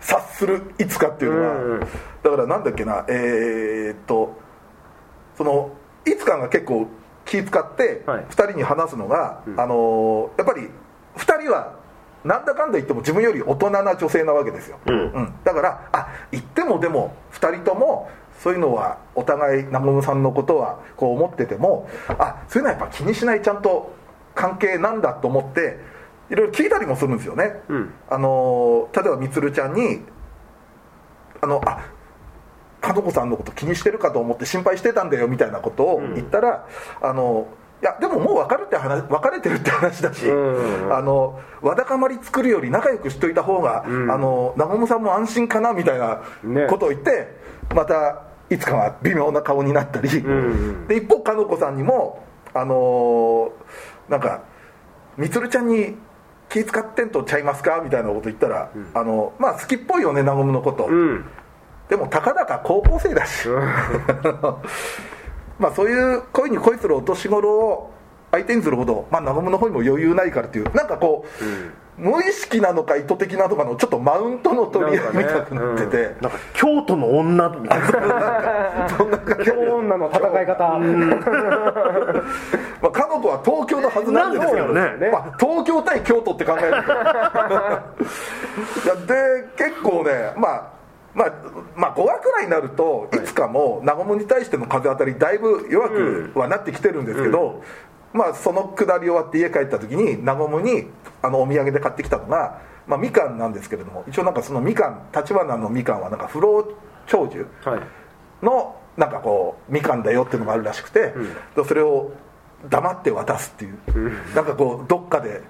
[0.00, 4.36] 察するいつかっていうのは、うんだからなんだっけなえーっと
[5.36, 5.70] その
[6.06, 6.86] いつかが結構
[7.24, 8.24] 気使ってはい。
[8.24, 10.68] 2人に話すのが、あのーやっぱり
[11.16, 11.77] 2人は
[12.24, 14.78] なんだかんだ言っても自分より大人な女性なわけですよ、
[15.20, 15.34] ん。
[15.44, 23.92] だからあ言ってもでも2人ともそういうのはお互い南雲さんのことはこう思っててもあそういうのはやっぱ気にしないちゃんと
[24.34, 25.78] 関係なんだと思って
[26.30, 27.94] いろいろ聞いたりもするんですよね、うん。
[28.08, 30.02] あの例えばみつるちゃんに
[31.40, 31.84] あのあ
[32.80, 36.66] かの子さんのこと気にしてるかと思って心配してたんだよみたいなことを言ったら、
[37.02, 37.48] あの
[37.80, 40.96] いやでももう別れて話別れてるって話だし、うん。
[40.96, 44.10] あのわだかまり作るより仲良くしといた方が、ん。
[44.10, 46.66] あの南雲さんも安心かなみたいなね。
[46.68, 47.36] ことを言って、
[47.74, 50.88] またいつかは微妙な顔になったり、ん。
[50.88, 53.52] で一方かの子さんにもあの
[54.08, 54.42] なんか
[55.16, 55.96] みつるちゃんに
[56.48, 61.24] 気使ってんとちゃいますかみたいなこと言ったら、あのまあ好きっぽいよね南雲のこと、うん。
[61.88, 63.48] でもたかだか高校生だし
[65.58, 67.90] まあそういう恋に恋するお年頃を
[68.30, 80.78] 相手にするほど、まあ、長野の方にも余裕ないからっていうなんかこう、無意識なのか意図的なのかのちょっっとマウントの取り合いみたくなってて、なんか京都の女みたいな そんな感じ今日女の戦い方
[82.80, 84.68] まあ、彼女は東京のはずなんですけど。
[84.68, 85.10] ね。
[85.10, 86.76] まあ、東京対京都って考えると。
[86.78, 86.82] い
[88.86, 90.77] やで結構ねまあ
[91.18, 91.32] まあ、
[91.74, 93.18] まあ、5話くらいになるとい。
[93.26, 97.62] つかもう南雲に対しての風当たりだいぶ弱くはなってきてるんですけど、
[98.12, 100.86] まあ、そのくだり終わって家帰った時に南雲に
[101.20, 106.72] あのお土産で買ってきたのが、まあ、みかんなんですけれども一応なんかそのみかん立花のみかんはなんか不老
[107.06, 107.80] 長寿はい。
[108.44, 111.14] のなんかこうみかんだよっていうのがあるらしくて、
[111.56, 112.12] でそれを
[112.68, 113.78] 黙って渡すっていう、
[114.34, 115.42] なんかこうどっかで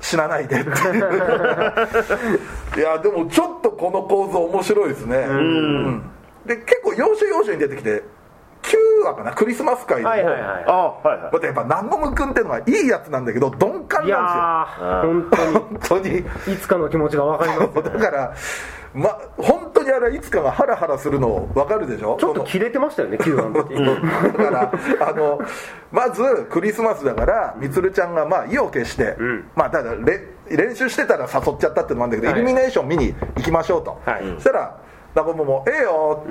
[0.00, 1.04] 死なないでっていう。
[2.76, 6.10] いやでもちょっとこの構造面白いですね、うん。
[6.46, 8.02] で結構要所要所に出てきて
[8.62, 9.32] 9話かな？
[9.32, 10.02] クリスマス会で。
[10.04, 10.42] も、はいはいはい。
[10.66, 11.20] あはいはい。
[11.32, 15.30] だってやっぱ南雲君っていうのはいいやつなんだけど鈍感いやなんー本
[15.86, 16.02] 当に。
[16.04, 16.54] ですよ本当に。
[16.54, 18.32] いつかの気持ちが分かります だから
[18.98, 22.16] ま本当にあれいつかがハラハラするの分かるでしょ？
[22.18, 23.74] ちょっと切れてましたよね9話の時
[24.36, 25.40] だからあの
[25.92, 29.48] まずクリスマスだからみつるちゃんがまあ意を決して、ん。
[29.54, 32.40] まあただれ練習してたら誘っちゃったってのもあるんだけど、はい。
[32.40, 34.22] イルミネーション見に行きましょうと、はい。
[34.36, 34.80] そしたら
[35.14, 36.24] 中もも「ええよ」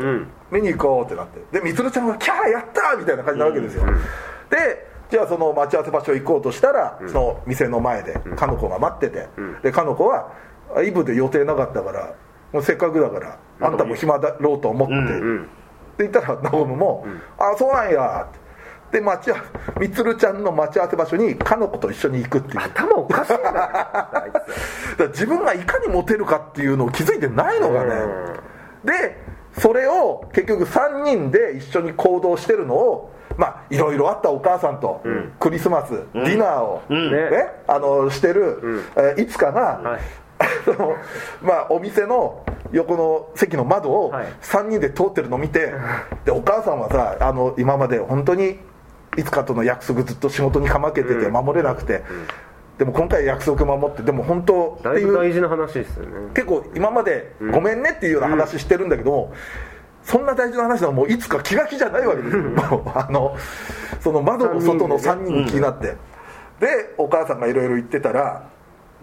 [0.52, 1.60] 見に行こうってなって。
[1.60, 3.84] でみつるちゃんは「キャーやった!」みたいな感じなわけですよ、
[4.50, 9.28] でじゃあその待ち合わせ場所行こうとしたら、その店の前でかの子が待ってて、
[9.64, 10.32] でかの子は
[10.76, 12.14] あイブで予定なかったから
[12.52, 15.42] もうせっかくだからあんたも暇だろうと思って、ん
[15.98, 17.06] で言ったらナオムも
[17.38, 18.48] 「あそうなんや」って
[18.92, 19.34] で待ち
[19.80, 22.60] みつるちゃんの待ち合わせ場所にかの子と一緒に行くっていう。
[22.62, 23.40] 頭おかしいな。
[23.44, 24.32] あい
[24.96, 27.92] つら自分がいかにモテるかっていうのを気づいてないのがね。
[28.86, 29.18] で
[29.60, 35.02] それを結局3人で一緒に行動してるのをまあいろいろあったお母さんと
[35.40, 40.02] クリスマス、ディナーを、ねね、あのしてる、えーいつかが、はい
[40.66, 40.96] その
[41.42, 44.28] まあ、お店の横の席の窓をはい。
[44.42, 45.74] 3人で通ってるのを見て、
[46.26, 48.60] でお母さんはさあの今まで本当に
[49.18, 52.04] いつかとの約束ずっと仕事にかまけてて守れなくて、
[52.78, 56.12] でも今回約束守ってでも本当ってだいいうぶ大事な話ですよね。
[56.36, 59.34] 結構今までごめんねっていうような話してるんだけども、
[60.04, 63.36] そんな大事な話はもういつか気が気じゃないわけですよ、もうあの
[64.02, 65.96] その窓の外の3人に気になって、
[66.60, 68.48] でお母さんがいろいろ言ってたら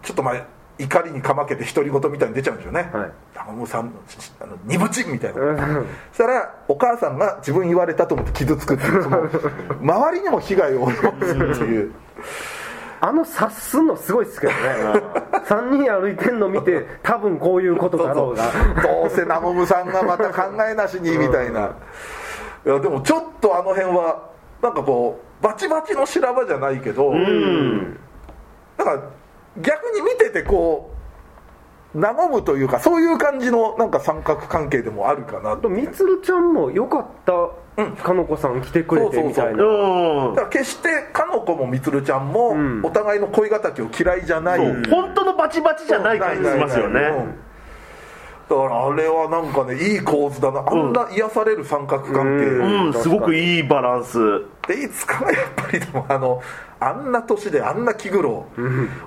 [0.03, 0.44] ちょっと前
[0.78, 2.90] 怒りにかまけて独り言みたいに出ちゃうんですよね。
[2.92, 3.92] はい「あもうさん
[4.40, 5.87] あの二ブチン」みたいなうん。
[6.12, 9.28] そしたらお母さんが自分言われたと思って傷つくっていうその
[9.80, 11.92] 周りにも被害を及ぼすっていう。
[13.00, 14.58] あの察すんのすごいですけどね。
[15.46, 18.44] 3人歩いてんの見て多分こういうことだろうが
[18.82, 21.72] どうせナモムさんがまた考えなしにみたいな、
[22.64, 24.22] いやでもちょっとあの辺は
[24.62, 27.96] なんかこうバチバチの修羅場じゃないけど、なん
[28.78, 29.02] か
[29.59, 30.90] 逆に見ててこ
[31.95, 37.33] う和むというかそういう感じのなんか三角関係でもあるかなとみつるちゃんもよかった、
[38.03, 39.64] かのこさん来てくれてみたいな。
[39.64, 40.35] うん。
[40.35, 42.85] だから決してかの子もみつるちゃんもん。
[42.85, 44.83] お互いの恋敵を嫌いじゃない、そう。
[44.90, 46.95] 本当のバチバチじゃない感じしますよね。
[46.95, 47.25] ないないない。
[47.25, 47.43] うん
[48.48, 50.64] だからあれはなんかねいい構図だな。
[50.66, 52.92] あんな癒される三角関係、うん。
[52.92, 54.18] すごくいいバランス。
[54.68, 56.42] でいつかはやっぱりでもあの
[56.80, 58.46] あんな年であんな気苦労、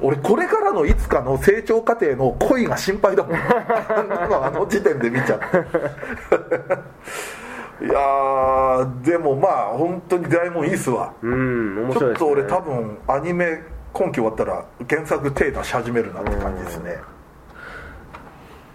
[0.01, 3.35] 俺これからのいつかの成長過程の恋が心配だもん。
[3.35, 5.45] あのあの時点で見ちゃって。
[7.85, 13.61] いやーでもまあ本当に出会いもいいっすわ、うん面ちょっと俺多分アニメ
[13.93, 16.97] 今期終わったら原作手出し始めるなって感じですね、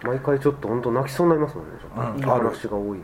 [0.03, 2.43] 毎回ちょっと本当泣きそうになりますもんねちょっと、うん。
[2.45, 2.99] 話が多い。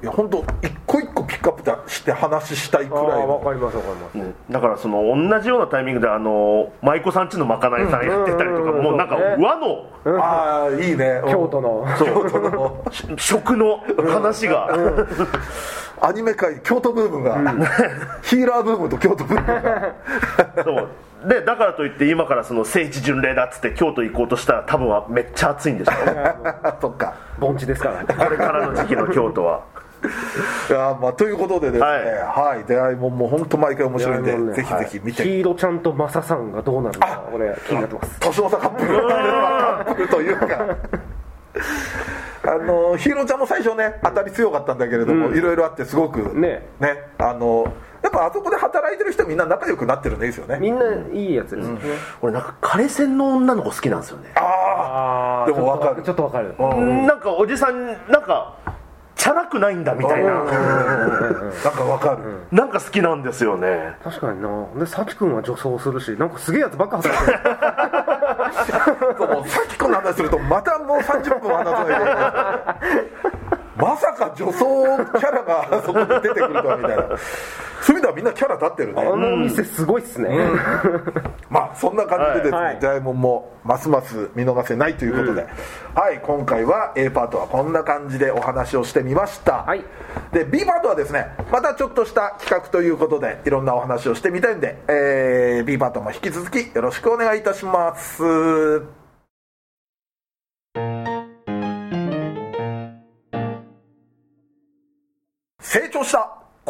[0.00, 3.38] いや本当一個一個ピックアップして話したいくらいの。
[3.38, 8.82] わかりますわかります、だからその同じようなタイミングであの舞妓さんちのまかないさんやってたりとかうん。
[8.84, 10.20] もうなんか和の。
[10.22, 11.20] ああいいね。
[11.24, 11.32] うん。
[11.32, 11.84] 京都の。
[11.98, 12.84] 京都の
[13.16, 14.68] 食の話が。
[16.00, 17.38] アニメ界京都ブームが、
[18.22, 19.92] ヒーラーブームと京都ブームが。
[20.62, 20.88] そう
[21.26, 25.92] でだからといって今からその聖地巡礼だっつって京都行こうとしたら多分はめっちゃ暑いんでしょ
[26.80, 27.14] そっか。
[27.38, 29.62] 盆地ですからこれからの時期の京都は。
[30.70, 31.90] いやまあということでですね。
[31.90, 32.56] はい。
[32.56, 38.20] はい、出会いもんもう本当毎回面白いんで、ねぜひぜひ見て、黄色ちゃんとマサさんがどうなるのか俺気になってます。
[38.20, 38.98] 年の差カップル。
[39.08, 39.14] カ
[39.88, 40.46] ップルというか。
[42.44, 46.62] あのヒーローちゃんも最初ね当たり強かったんだけれども、いろいろあってすごくね。
[47.18, 47.66] あの
[48.02, 50.58] やっぱあそこで働いてる人みんな仲良くなってるんですよね。
[50.60, 51.80] みんないいやつですよね、
[52.20, 54.30] 俺なんか枯線の女の子好きなんですよね。
[54.36, 56.02] あああでもわかる。
[56.02, 56.54] ちょっとわかる。
[56.58, 57.06] うん。
[57.06, 58.56] なんかおじさんなんか
[59.16, 60.32] ちチャラくないんだみたいな。
[60.32, 63.96] なんかわかる、なんか好きなんですよね。
[64.02, 64.48] 確かにな。
[64.78, 67.38] でさき君は女装するしなんかすげえやつばっか挟んでる。
[69.34, 72.88] もうさっきこの話するとまたもう30分話さない
[73.47, 73.47] と
[73.78, 74.84] まさか女装
[75.18, 77.04] キャラが そこに出てくるとはみたいな。
[77.80, 79.02] そういう意味ではみんなキャラ立ってるね。
[79.02, 80.36] あのお店すごいっすね、
[81.48, 82.78] まあそんな感じでですね、はい。
[82.80, 85.46] ジャイモンもますます見逃せないということで、
[85.94, 89.84] はい今回は A パートはこんな感じでお話をしてみました、はい。
[90.32, 98.97] で B パートはですねまたちょっとした企画ということでいろんなお話をしてみたいんで、えー B パートも引き続きよろしくお願いいたします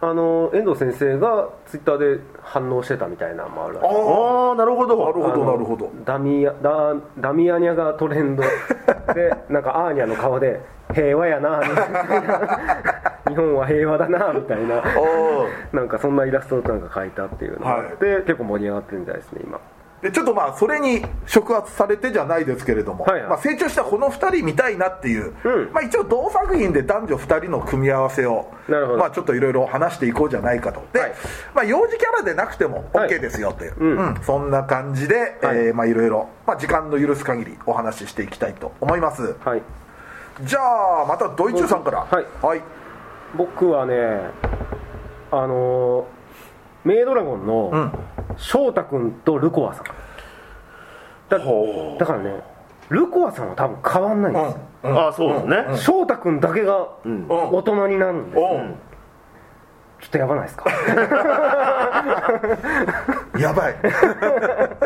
[0.00, 3.86] あの遠藤先生がツイッターで反応してたみたいなのもあるらしい。
[3.86, 4.96] あああなるほど。
[4.96, 5.90] なるほどなるほど。
[6.04, 8.44] ダミアダダミアニャがトレンド。
[9.14, 10.60] でなんかアーニャの顔で
[10.94, 13.18] 平和やなみたいな。
[13.28, 14.78] 日本は平和だなみたいな。
[14.78, 14.82] あ
[15.72, 19.58] なんかそんなイラストをなんか描いたっていうのがあって、結構盛り上がってるみたいですね今。
[19.58, 19.60] ー
[20.02, 23.28] でちょっとまあそれに触発されてじゃないですけれども、はいはい。
[23.30, 25.72] まあ、成長したこの2人見たいなっていう、うん。
[25.72, 28.98] まあ、一応同作品で男女2人の組み合わせをなるほど。
[28.98, 30.82] まあ、ちょっといろいろ話していこうじゃないかと。
[30.92, 31.14] で、はい。
[31.54, 33.10] まあ、幼児キャラでなくてもはい。
[33.10, 33.96] OK ですよという、うん。
[33.96, 34.20] うん。
[34.22, 35.58] そんな感じで、はい。
[35.58, 39.34] えーまあ、いろいろ、まあ、時間の許す限りお話ししていきたいと思います。
[39.44, 39.62] はい。
[40.42, 40.60] じゃ
[41.02, 42.00] あまたドイツさんから。
[42.00, 42.62] はいはい、
[43.36, 44.30] 僕はね
[45.30, 46.06] あの
[46.84, 47.46] メイドラゴンうん。
[47.46, 47.92] の
[48.36, 49.84] 翔太君とルコアさん。
[51.28, 52.40] だほだからね
[52.88, 57.26] ルコアさんは多分変わんないんですよ、うああそうですね、翔太君だけがん。
[57.28, 58.74] 大人になるんですよ、うん。
[60.00, 60.70] ちょっとやばないですか？
[63.38, 63.74] やばい。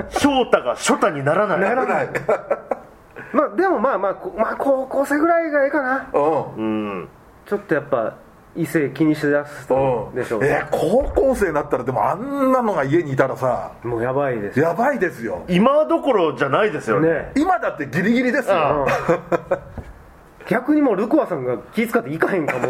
[0.08, 1.60] 翔太が初太にならない。
[1.60, 2.08] ならない。
[3.32, 6.10] まあでもまあまあ、こまあ、高校生ぐらいがいいかな。
[6.12, 6.54] うん。
[6.56, 6.62] う
[7.02, 7.08] ん。
[7.46, 8.14] ちょっとやっぱ
[8.54, 9.66] 異性気にしだす
[10.14, 14.60] でしょう、えー高校生になったらでもあんなのが家にいたらさもうやばいです。
[14.60, 15.44] やばいですよ。
[15.48, 17.08] 今どころじゃないですよね。
[17.08, 17.32] ね。
[17.36, 18.54] 今だってギリギリですよ。
[18.54, 18.86] あ
[20.48, 22.68] 逆にもうルコアさんが気遣っていかへんかも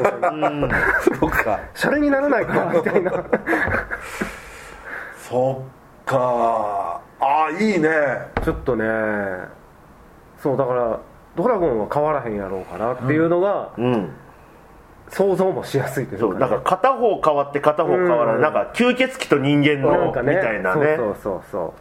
[1.18, 1.58] そうか。
[1.74, 3.12] シャレにならないかなみたいな。
[5.18, 5.64] そ
[6.04, 7.00] っか。
[7.20, 7.88] ああいいね。
[8.44, 8.84] ちょっとね
[10.38, 10.98] そうだから
[11.36, 14.10] ドラゴンは変わらへんやろうかなっていうのが、うん
[15.12, 18.40] 想像もしやすいといそううか、ね、なんか片方変わって片方変わらない、うん。
[18.40, 20.96] なんか吸血鬼と人間のみたいなね。
[20.96, 21.74] そうそうそうそ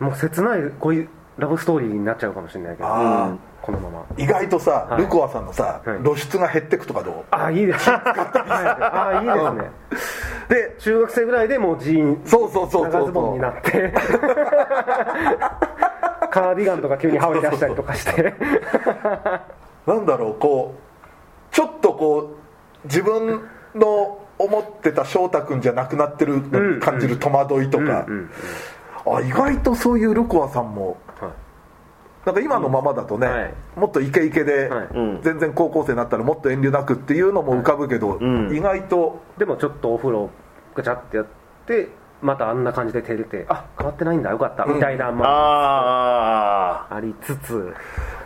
[0.00, 0.04] う。
[0.04, 4.06] もう切ないこういうラブストーリーになっちゃうかもしれないけど、このまま。
[4.16, 5.02] 意外とさ、はい。
[5.02, 6.02] ルコアさんのさ、はい。
[6.02, 7.24] 露出が減ってくとかどう？
[7.30, 7.96] ああいいですね。
[8.00, 9.70] ああいいですね。
[10.48, 13.92] で中学生ぐらいでもうジーンそうそうそうそう長ズボンになって。
[16.30, 18.34] カーディガンとか急に羽織り出したりとかして。
[19.86, 20.85] なんだろうこう
[21.56, 22.36] ちょっとこ
[22.84, 23.40] う自分
[23.74, 26.42] の思ってた翔太君じゃなくなってる
[26.80, 28.06] 感じる戸惑いとか、
[29.06, 31.30] あ意外とそういうルコアさんもはい
[32.26, 33.54] なんか今のままだとね、はい。
[33.74, 34.68] もっとイケイケで、
[35.22, 38.54] 全然高校生になったらもっと遠慮なくっていうのも浮かぶけど、ん。
[38.54, 40.28] 意外とでもちょっとお風呂
[40.74, 41.26] ガチャってやっ
[41.66, 41.88] て
[42.20, 47.72] またあんな感じで照れてあ変わってないんだよかった、みたいなまああありつつ。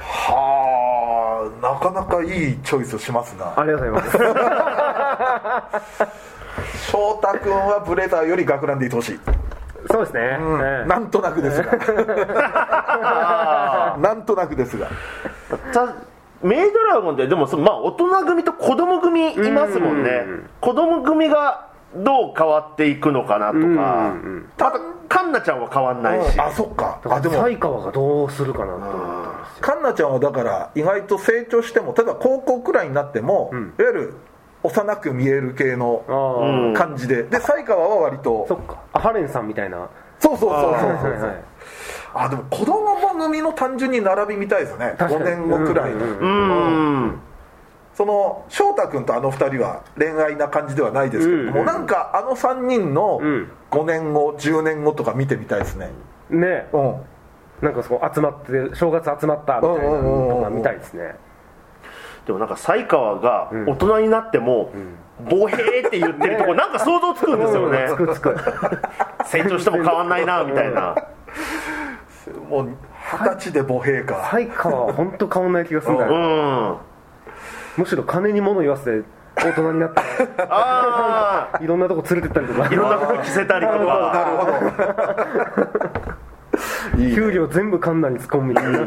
[0.00, 0.89] はあ
[1.62, 3.59] なかなかいいチョイスしますな。
[3.59, 6.05] ありがとうございます。
[6.90, 9.20] 翔太君はブレザーより学ランでいてほしい、
[9.90, 10.38] そうですね、え
[10.85, 10.88] え。
[10.88, 11.72] なんとなくですが。
[13.98, 14.88] なんとなくですが。
[16.42, 20.24] メイドラゴンってでもそのまあ大人組と子供組いますもんね。
[20.26, 20.50] うん。
[20.61, 24.14] 子供組がどう変わっていくのかなとか。
[24.57, 24.72] た
[25.09, 26.38] カンナちゃんは変わんないし。
[26.40, 27.00] あそっか。
[27.05, 27.35] あでも。
[27.35, 29.42] 才川がどうするかなと思ったん。
[29.42, 33.74] ですよカンナちゃんはだから意外と成長しても例えば高校くらいになっても、ん。
[33.79, 34.14] いわゆる
[34.62, 36.05] 幼く見える系の
[36.76, 37.24] 感じで。
[37.24, 38.46] で才川は割と。
[38.48, 38.79] そっか。
[38.92, 39.88] あハレンさんみたいな。
[40.18, 41.44] そうそうそうそうそう。
[42.14, 44.94] あでも子供組の単純に並びみたいですね。
[44.96, 45.24] 5確かに。
[45.24, 47.20] 年後くらいの、うん
[48.00, 53.52] その翔太君とあの2人は恋愛な感じではないですけれども、うんなんかあの3人のうん。
[53.70, 55.90] 5年後10年後とか見てみたいですね。
[56.30, 56.66] ね。
[56.72, 56.94] うん。
[57.60, 61.14] なんかそう集まって正月集まったみたいなのとか見たいですね。
[62.24, 64.72] でもなんか才川が大人になっても、
[65.28, 67.84] ボヘーって言ってるとこ なんか想像つくんですよね。
[67.86, 68.34] つくつく。
[69.26, 70.96] 成長しても変わんないなみたいな。
[72.48, 72.68] もう
[73.12, 74.26] 二十歳で母兵か。
[74.30, 76.76] 才川は本当変わんない気がするんだうよ、ん
[77.76, 79.04] むしろ金に物言わせて
[79.36, 80.00] 大人になって
[80.38, 82.64] あいろんなとこ連れてったりとか。
[82.64, 86.20] あいろんな服着せたりとなるかほど。
[87.14, 88.80] 給料全部カンナに突っ込むみたいな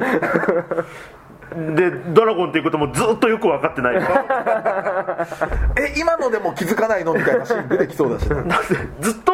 [1.76, 3.96] でドラゴンっていうこともずっとよく分かってない。
[5.78, 8.44] え今のでも気づかないのみたいなシーン出てきそうだしね。
[9.00, 9.34] ずっと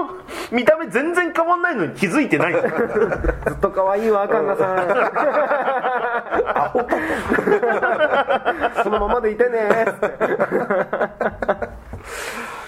[0.51, 2.53] 見た目全然変わんないのに気づいてない。
[2.59, 2.63] ずっ
[3.61, 4.77] と可愛いわカンナさん。
[8.83, 9.85] そのままでいてね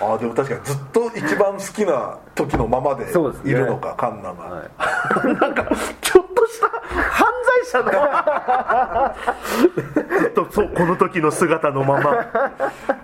[0.02, 4.64] ああでも確かにずっと一番好きな時のままでいるのかカンナが、
[5.40, 5.68] なんか
[6.02, 7.92] ちょっとした犯罪者の
[10.20, 12.02] ずっとそうこの時の姿のまま。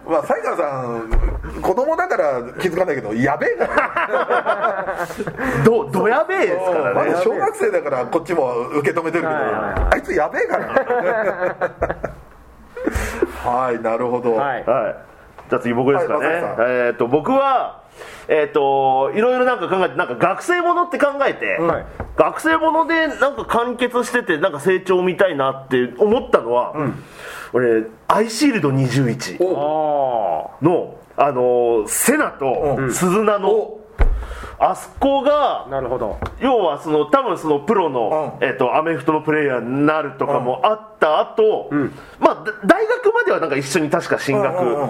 [0.09, 4.95] まあ才川さん子供だから気づかないけどやべえから。
[5.63, 6.93] どどやべえですからね。
[6.93, 9.73] まだ小学生だからこっちも受け止めてるけど、はいはいはい。
[9.91, 10.65] あいつやべえから。
[13.51, 14.65] はいなるほど、はい。
[14.65, 15.16] はい
[15.49, 17.83] じゃあ次僕ですかね、はいえっ、と僕は
[18.27, 21.85] えっ、といろいろなんか考えてなんか学生ものって考えて、はい。
[22.17, 26.73] 学生ものでなんか完結しててなんか成長見たいなって思ったのは、
[27.53, 30.51] 俺アイシールド21お。
[30.61, 32.93] のあのーセナとうん。
[32.93, 33.87] 鈴名の、お。
[34.59, 36.17] あそこがなるほど。
[36.41, 38.47] 要はその多分そのプロの、うん。
[38.47, 41.69] えっとアメフトのプレイヤーになるとかもあった後、
[42.19, 44.89] まあだ大学まではなんか一緒に確か進学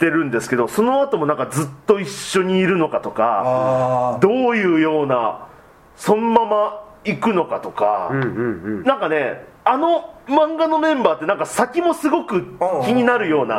[0.00, 5.46] うんうんうんしてるんですけどその後もなんかずっと一緒にいるのかとかあどういうような
[5.94, 8.82] そのまま行くのかとか、うんうんうん。
[8.84, 13.58] なんかねあの漫画のメンバーってなんか先もすごく気になるような、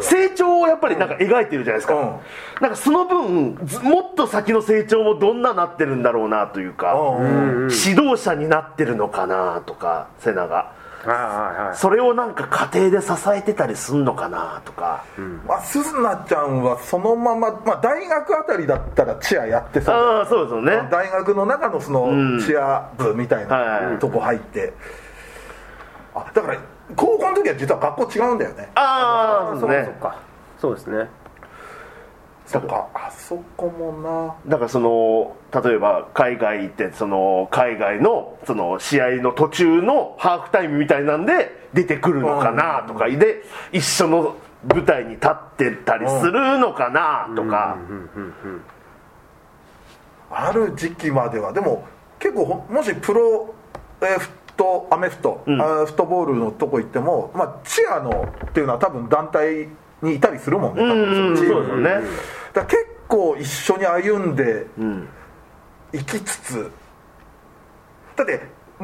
[0.00, 2.20] 成長をやっぱりなんか描いてるじゃないですか、うん。
[2.60, 7.70] なんかその分ずもっと先の成長もどんななってるんだろうなというか、うんうん。
[7.72, 10.74] 指導者になってるのかなとかセナが
[11.04, 11.76] はいはいはい。
[11.76, 15.04] それをなんか家庭で支えてたりすんのかなとか、
[15.46, 19.94] まあ、すずなちゃんはそのまま、まあ、大学あたりだったらチアやってそう。
[19.94, 20.88] ああそうですよね。
[20.90, 22.40] 大学の中のそのん。
[22.40, 24.72] チア部みたいはないとこ入って、
[26.14, 26.58] あだから
[26.96, 28.68] 高校の時は実は学校違うんだよね。
[28.74, 29.94] ああそそううですね。
[30.00, 30.18] かそうか。
[30.60, 31.08] そうですね
[32.50, 32.88] そっか。
[32.94, 43.08] あそこもだからその例えば海外行ってその海外のその試合の途中のハーフタイムみたいなんで出てくるのかなとか。
[43.08, 43.42] で
[43.72, 44.36] 一緒の
[44.66, 47.76] 舞台に立ってたりするのかなとか。
[50.30, 51.52] なある時期までは。
[51.52, 51.84] でも
[52.18, 53.54] 結構ほもしプロ
[54.02, 55.60] えットアメフト、ん。
[55.60, 59.68] あーフットボールのとこ行っても、まあ、チアのっていうのは多分団体
[60.02, 61.36] にいたりするもんね多分うん。
[61.36, 61.90] そのチームそうですよね。
[61.90, 62.00] だか
[62.54, 65.08] ら結構一緒に歩んでうん
[65.92, 66.70] 行きつつ
[68.16, 68.34] だって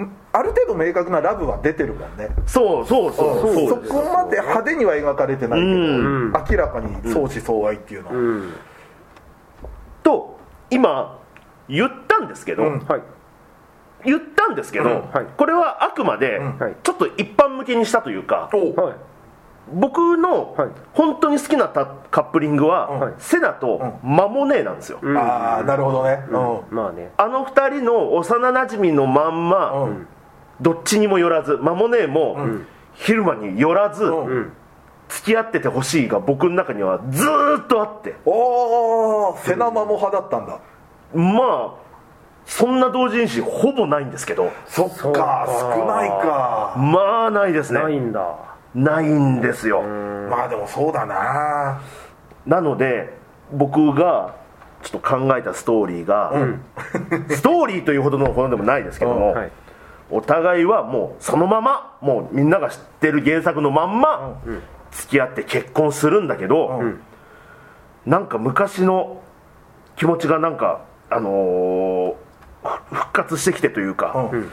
[0.00, 2.28] んある程度明確なラブは出てるもんね。
[2.46, 6.32] そうそうそうそそうですこまで派手には描かれてないけど、うん。
[6.32, 8.52] 明らかに相思相愛っていうのは、うん。
[10.02, 10.38] と
[10.70, 11.18] 今
[11.68, 12.78] 言ったんですけど、うん。
[12.80, 13.02] はい。
[14.04, 15.10] 言ったんですけど、うん。
[15.10, 15.26] はい。
[15.36, 16.40] これはあくまで
[16.82, 18.94] ちょっと一般向けにしたというか、おはい
[19.72, 20.68] 僕のはい。
[20.94, 23.14] 本当に好きなタカップリングは、はい。
[23.18, 25.16] セナとマモネーなんですよ、うん。
[25.16, 26.76] ああなるほどね、うん。
[26.76, 27.12] まあね。
[27.16, 30.06] あの二人の幼なじみのまんま、うん。
[30.60, 32.38] どっちにも寄らずマモネーも、
[32.94, 34.26] 昼間に寄らず、うん。
[34.26, 34.52] うん
[35.08, 38.16] 付き合っててほしいが僕の中にはずーっとあって。
[38.24, 40.58] おおセナマモ派だったんだ、
[41.14, 41.86] まあ
[42.44, 44.50] そんな同人誌ほぼないんですけど。
[44.66, 45.46] そっかそうか。
[45.76, 46.74] 少ないか。
[46.76, 47.80] まあないですね。
[47.80, 48.36] ないんだ
[48.76, 49.82] ないんですよ。
[49.82, 51.80] まあでもそうだな。
[52.46, 53.12] なので
[53.52, 54.36] 僕が
[54.82, 56.32] ちょっと考えたストーリーが、
[57.30, 59.50] ストーリーというほどのものでもないですけども、はい。
[60.10, 64.34] お互いはもうそのままもうみんなが知ってる原作のまんま
[64.92, 67.00] 付き合って結婚するんだけど、うん。
[68.04, 69.20] なんか昔の
[69.96, 72.14] 気持ちがなんかあのー
[72.90, 74.50] ふ復活してきてというか、うん。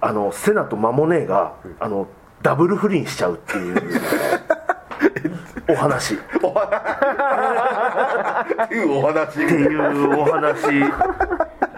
[0.00, 2.06] あのセナとマモネーが、あの
[2.42, 4.00] ダブル不倫しちゃうっていう
[5.68, 6.14] お話。
[6.14, 6.20] っっ
[8.68, 9.34] ていうお話。
[9.34, 10.80] ていうお話。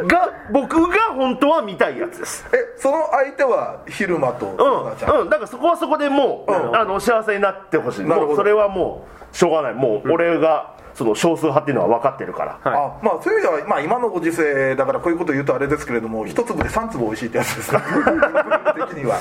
[0.07, 2.47] が僕が本当は見たいやつです。
[2.55, 6.77] えその相手は昼間とうん、うん、だからそこはそこでもう、うん。
[6.77, 8.05] あの幸せになってほしい。
[8.05, 9.75] もうそれはもうしょうがない。
[9.75, 12.79] もう俺がその少数派っていうのは分かってるから、はい。
[12.79, 19.17] あまあそういう意味では、まあ、今のご時世だからこういうこと言うとあれですけれども一粒で三粒美味しいってやつです から的には。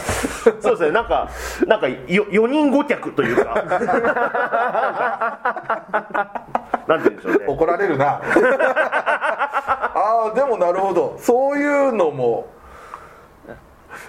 [0.60, 0.92] そうですね。
[0.92, 1.30] なんか
[1.68, 3.54] なんかよ4人5脚というか。
[6.88, 7.46] なんて言うんでしょうね。
[7.48, 8.22] 怒られるな。
[9.94, 11.16] ああでもなるほど。
[11.20, 12.48] そういうのも。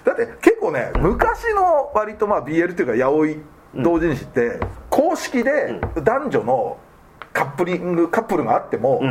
[0.04, 3.44] だって結構ね昔の割とまあ BL っていうか八百
[3.74, 4.58] 同人誌って
[4.88, 6.76] 公式で男女の
[7.32, 9.02] カップリングカップルがあっても、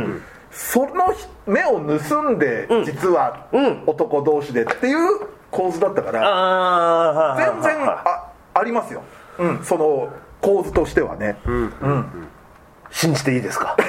[0.50, 1.14] その
[1.46, 3.82] 目を盗んで実はうん。
[3.86, 9.02] 男同士でっていう構図だったから全然あありますよ、
[9.38, 10.08] うん、その
[10.40, 11.36] 構図としてはね、
[12.90, 13.76] 信じていいですか？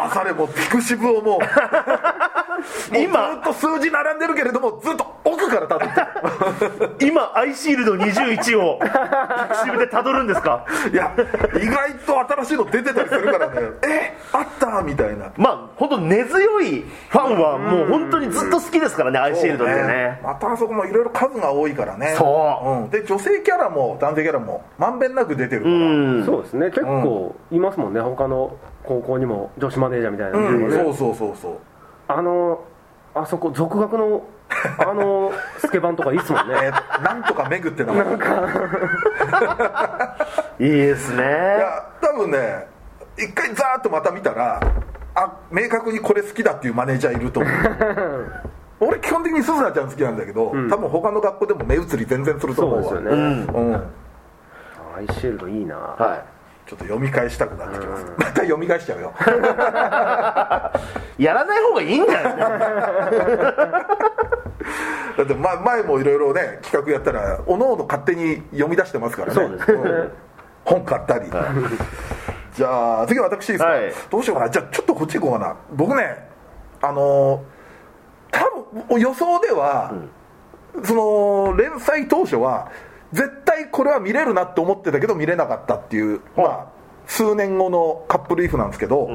[0.00, 1.40] 朝でもピクシブをもう
[2.98, 10.64] 今ずっと数字並んでるけれどもずっと奥からたどって 今アイシールド21をピクシブでたどるんですか？
[10.86, 11.12] るいや
[11.60, 13.52] 意外と新しいの出てたりするからね。
[13.86, 15.26] えあったみたいな。
[15.36, 20.20] まあ本当根強いファンはもう本当にずっと好きですからねアイシールドってね。
[20.22, 22.86] またあそこもいろいろ数が多いからね、そう。
[22.86, 26.22] ん、で女性キャラも男性キャラもまんべんなく出てるから、うん。
[26.26, 26.66] そうですね。
[26.66, 28.00] 結構いますもんね。
[28.00, 28.52] 他の
[28.84, 30.82] 高校にも女子マネージャーみたいなのうんがね。
[30.84, 31.52] そうそうそうそう
[32.08, 32.64] あの
[33.14, 34.24] あそこ俗学の
[34.78, 36.54] あの スケバンとかいいっすもんね。
[36.62, 38.08] えーなんとかめぐって名前い
[40.60, 41.22] いいですね。
[41.22, 42.66] や多分ね
[43.18, 44.60] 一回ザーッとまた見たら
[45.14, 47.52] あ明確にこれ好きだっていうマネージャーいると思う。
[48.80, 52.84] 俺基本的にすずなちゃん好きなんだけど、多分他の学校でも目移り全然すると思うわ。
[52.84, 53.46] そうですよね。
[53.52, 53.68] うん。
[53.70, 53.74] うん、
[54.96, 55.76] アイシールドいいな。
[55.76, 56.22] は
[56.66, 59.12] ちょっと読み返したくなってきます、また読み返しちゃうよ。
[61.18, 62.36] い やらない方がいいんじゃない
[65.16, 69.34] だって、ま、前もいろいろね企画やったらおのおの勝手に読み出してますからね。
[69.34, 69.78] そうですね。
[69.78, 70.10] ん。
[70.64, 71.30] 本買ったり、
[72.54, 73.92] じゃあ次は私ですか、はい。
[74.10, 74.50] どうしようかな。
[74.50, 75.56] じゃあちょっとこっち行こうかな。
[75.72, 76.28] 僕ね
[76.80, 77.54] あのー
[78.34, 79.94] 多分予想では、
[80.82, 82.68] その連載当初は
[83.14, 86.66] 絶対これは見れるなって思ってたけど見れなかったっていう、まあ
[87.06, 89.08] 数年後のカップルイフなんですけど、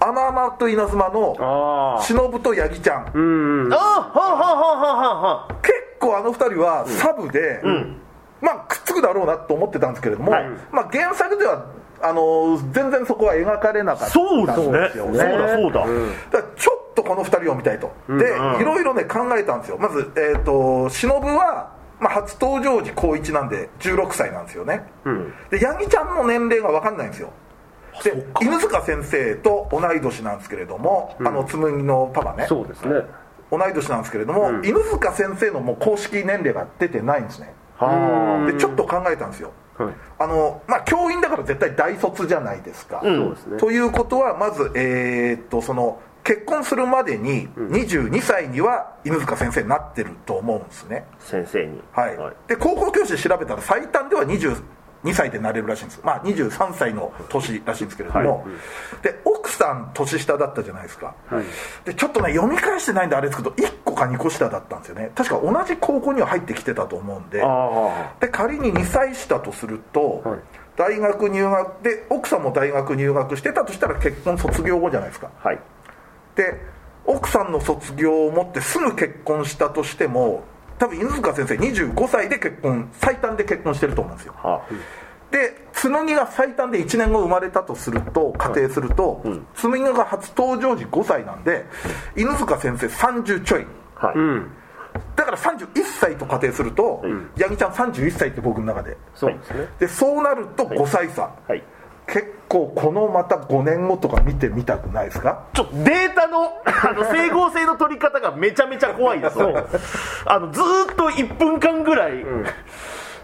[0.00, 3.10] アナマと稲妻のああ忍と八木ちゃん。
[3.14, 7.60] うんうんあ結構あの二人はサブで、
[8.40, 10.48] まあくっつくだろうなと思ってたんですけれども、はい。
[10.72, 11.66] まあ、原作では
[12.00, 14.68] あの全然そこは描かれなかったそうですね。
[14.68, 19.78] んですよそうだそうだ、だちょっとこの2人を見たいと、でうんいろいろね考えたんですよ。
[19.78, 24.82] まず、えー、と忍は、まあ、初登場時高1なんで16歳なんですよね、
[25.50, 27.32] で八木ちゃんの年齢が分かんないんですよ。
[28.04, 32.46] で犬塚先生と同い年なんですけれども、あの紬のパパね。
[32.48, 33.02] そうですね。
[33.50, 37.52] 同い年なんですけれども、犬塚先生のもう公式年齢が出てないんですね。
[37.76, 39.52] はでちょっと考えたんですよ。
[39.76, 39.94] はい。
[40.18, 43.36] あのまあ教員だから絶対大卒じゃないですか、うん。
[43.58, 51.06] ということはまずえーっとその結婚するまでに22歳には犬塚先生になってると思うんですね。
[51.10, 51.80] あ先生に。
[51.90, 54.60] はい、で高校教師で調べたら最短では22
[55.14, 56.00] 歳でなれるらしいんです。
[56.04, 58.46] まあ23歳の年らしいんですけれども、
[59.00, 61.14] で奥さん年下だったじゃないですか、
[61.86, 65.10] でちょっとね読み返してないんであれですけど1個か2個下だったんですよね。
[65.14, 67.42] 確か同じ高校には入ってきてたと思うんで。
[67.42, 70.40] あで仮に2歳下とすると、はい。
[70.76, 75.30] 大学入学で奥さんも大学入学してたとしたら結婚卒業後じゃないですか。
[75.42, 75.58] あはい
[76.38, 76.60] で
[77.04, 80.44] 奥さんの卒業を持ってすぐ結婚したとしても
[80.78, 84.34] 多分犬塚先生25歳で結婚最短で結婚してると思うんですよ。
[84.38, 84.62] は
[85.32, 89.22] で紬が最短で1年後生まれたとすると仮定すると、
[89.54, 91.66] 紬が初登場時5歳なんで
[92.16, 93.66] 犬塚先生30ちょい。
[93.96, 94.50] あはい、うん。
[95.16, 97.02] だから31歳と仮定すると、
[97.36, 98.96] 八木ちゃん31歳って僕の中で。
[99.14, 99.68] そうですね。
[99.80, 101.62] でそうなると5歳差、はい。
[102.06, 105.44] 結構このまた5年後とか見てみたくないですか？
[105.52, 109.36] ちょっとデータのあの整合性の取り方がめちゃめちゃ怖いです
[110.26, 112.44] あのずーっと1分間ぐらい、なん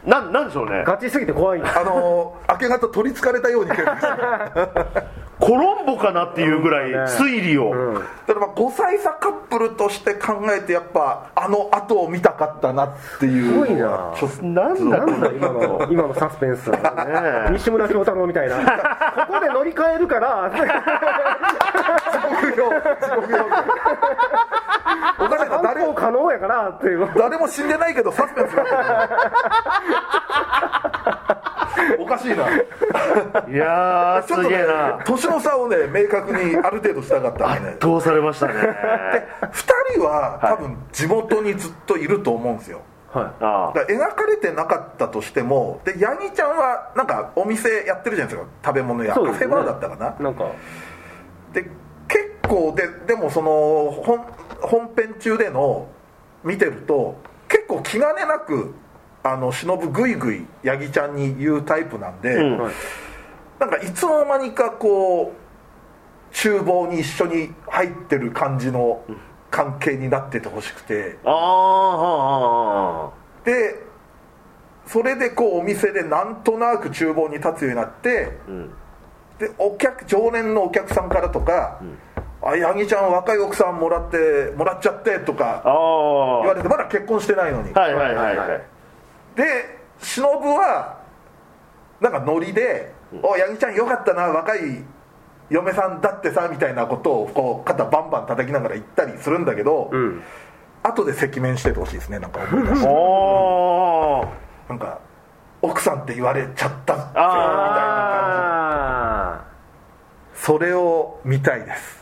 [0.07, 0.85] なんでしょうね。
[0.87, 1.63] ガチすぎて怖い。
[1.63, 3.71] あのー明け方取りつかれたように
[5.41, 7.75] コロンボかなっていうぐらい推理を、
[8.27, 13.53] だからまあ5歳差カップルとして考えてやっぱあの後を見たかったなっていう。
[13.53, 14.13] すごいな。
[14.17, 16.71] ちょっとなんだなんだ今の 今のサスペンス。
[16.71, 16.79] ね
[17.53, 18.57] 西村京太郎みたいな。
[19.27, 20.51] ここで乗り換えるから
[22.17, 22.21] お
[25.29, 27.09] かしいな犯誰行可能やからっていう。
[27.17, 28.67] 誰も死んでないけどサスペンスになっ
[31.75, 32.45] てるおかしいな。
[33.49, 34.59] いやちょっとね
[35.05, 37.77] 年の差をね明確にある程度したかったんでね。
[37.81, 38.55] どうされましたね。
[38.55, 38.67] 2
[39.95, 42.81] 人は多分地元にずっといると思うんですよ。
[43.13, 48.53] はあだ描かれてなかったとしてもでヤギちゃんはなんかお店やってるじゃないですか。
[48.65, 50.17] 食べ物や、カフェバーだったかな。
[50.19, 50.45] いなんか。
[51.53, 51.71] で
[52.09, 54.19] 結構ででもその本
[54.61, 55.89] 本編中での
[56.43, 57.17] 見てると
[57.49, 58.75] 結構気兼ねなく
[59.23, 62.59] あの忍ぐいぐいヤギちゃんに言うタイプなんで、うん。
[62.59, 62.75] はい。
[63.59, 69.03] なんかいつの間にかこう厨房に一緒に入ってる感じの
[69.51, 71.19] 関係になっててほしくて。
[71.25, 73.11] あああ
[73.45, 73.83] で
[74.87, 78.71] それでこうお店でなんとなく厨房に立つようになってあうん
[79.39, 81.81] でお客常連のお客さんからとか
[82.43, 88.63] 「あヤギちゃん若い奥さんもらってもらっちゃって」とか言われてまだ結婚してないのに、はいはいはいはい。
[89.35, 90.99] で忍は
[92.01, 94.85] なんかノリで「おヤギちゃんよかったな若い
[95.51, 100.23] 嫁さんだってさ」みたいなことをこう肩バンバン叩きながら言ったりするんだけど、うん。
[100.87, 102.87] 後で赤面しててほしいですねなんか思い出して。
[104.69, 104.99] なんか
[105.65, 107.25] 奥さんって言われちゃったぜみたいな感
[109.37, 109.45] あ
[110.35, 111.99] じそれを見たいです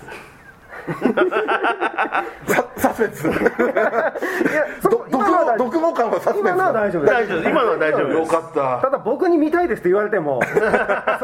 [2.47, 3.29] ササスペンス。
[3.29, 6.49] あいやそど今のは大読語読語感はサスペンス。
[6.49, 7.13] 今のは大丈夫です。
[7.15, 7.49] 大丈夫。
[7.49, 8.81] 今のは大丈夫よかった。
[8.83, 10.51] ただ僕に見たいですって言われてもそ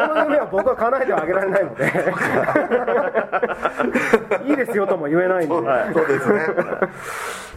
[0.06, 1.92] の夢は僕は叶えてはあげられないので。
[4.48, 5.94] いいですよとも言えないんで、はい。
[5.94, 6.46] そうですね。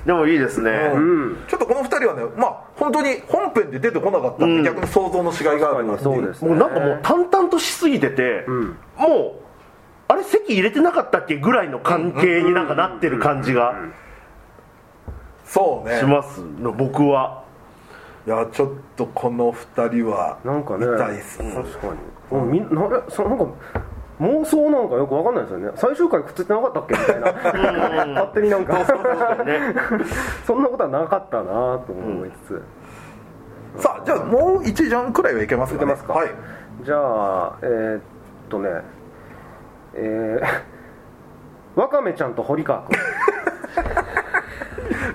[0.05, 0.91] でもいいですね。
[0.93, 1.37] うん。
[1.47, 8.77] ちょっとこの2人はねまあ本当に本編で出てこなかったんで、逆に想像のしがいがあるなっていそうですもうなんかもう淡々としすぎてて、ん。
[8.97, 9.50] もう
[10.11, 13.73] あれ席入れてなかったっけぐらいの関係になんかなってる感じが
[15.45, 15.99] そうね。
[15.99, 17.43] しますの僕は。
[18.27, 21.87] いやちょっとこの2人はなんかね見たいっす、確か
[22.31, 22.37] に。
[22.37, 23.45] もうみんなえそなんか
[24.19, 25.71] 妄想なんかよくわかんないですよね。
[25.75, 26.93] 最終回くっついてなかったっけ？
[26.93, 28.05] みたいな。
[28.21, 28.85] 勝手になんか。
[30.45, 31.43] そんなことはなかったな
[31.79, 32.61] と思いつ
[33.77, 36.13] つ、さあじゃあもう1ジャンくらいはいけますか、ね、いけますか。
[36.13, 36.27] はい。
[36.83, 38.01] じゃあえーっ
[38.49, 38.69] とね
[39.93, 42.99] えー、わかめちゃんと堀川君。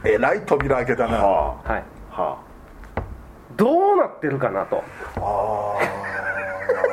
[0.13, 1.19] えらい扉開けたな。
[1.19, 2.23] あははいあ。
[2.23, 2.39] は
[3.57, 4.83] どうなってるかなと。
[5.17, 5.79] あ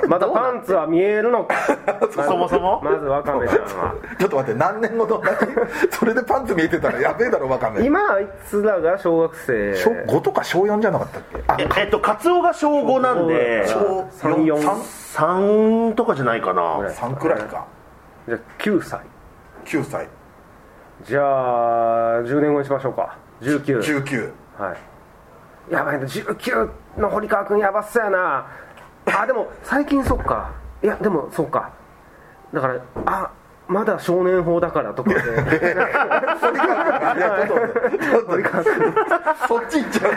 [0.09, 1.55] またパンツは見えるのか？
[1.87, 2.81] あそもそも？
[2.83, 3.95] まずわかめちゃんは。
[4.15, 5.21] ー ちょっと待って何年後の？
[5.23, 5.37] 何？
[5.91, 9.75] それでパンツ見えてたらやべえだろわかめ今あいつらが小学生。
[9.75, 11.43] 小5とか小4じゃなかったっけ？
[11.47, 14.73] あええっとカツオが小5なんで小三四3
[15.13, 16.77] 3とかじゃないかな。
[16.77, 16.93] ぐらい。
[16.93, 17.65] 3くらいか。
[18.27, 18.99] じゃあ9歳。
[19.65, 20.07] 9歳。
[21.03, 23.15] じゃあ10年後にしましょうか。
[23.41, 25.73] 19 19はい。
[25.73, 28.45] やばいな19の堀川君やばっそうやな
[29.05, 30.51] あでも最近そっか。
[30.81, 31.71] いやでもそうか。
[32.53, 33.31] だからあ
[33.67, 35.19] まだ少年法だからとかで。
[35.21, 35.37] ちょっと
[37.97, 40.13] ちょっとそっち行っちゃう。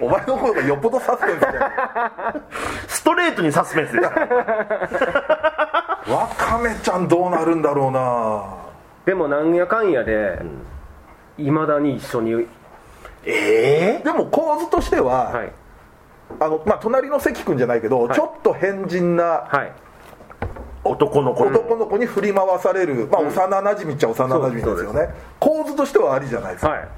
[0.00, 2.34] お前の方がよっぽどサスペンスじゃ
[2.88, 4.28] ストレートにサスペンスでしたん
[6.12, 8.44] わかめちゃんどうなるんだろうな。
[9.04, 10.40] でもなんやかんやで
[11.38, 12.48] いまだに一緒に。
[13.24, 15.52] ええでも構図としては、はい
[16.38, 18.14] あのまあ、隣の関君じゃないけど、い。
[18.14, 19.72] ちょっと変人なはい。
[20.84, 21.44] 男の子。
[21.44, 25.10] 男の子に振り回される、まあ、幼なじみっちゃ幼なじみですよね。
[25.38, 26.70] 構図としてはありじゃないですか。
[26.70, 26.88] はい。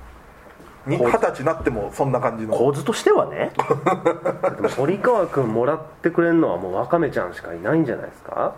[0.86, 2.56] に二十歳になってもそんな感じの。
[2.56, 3.52] 構図としてはね。
[4.56, 8.54] でも堀川君もらってくれるのはもうわかめちゃんしかいないんじゃないですか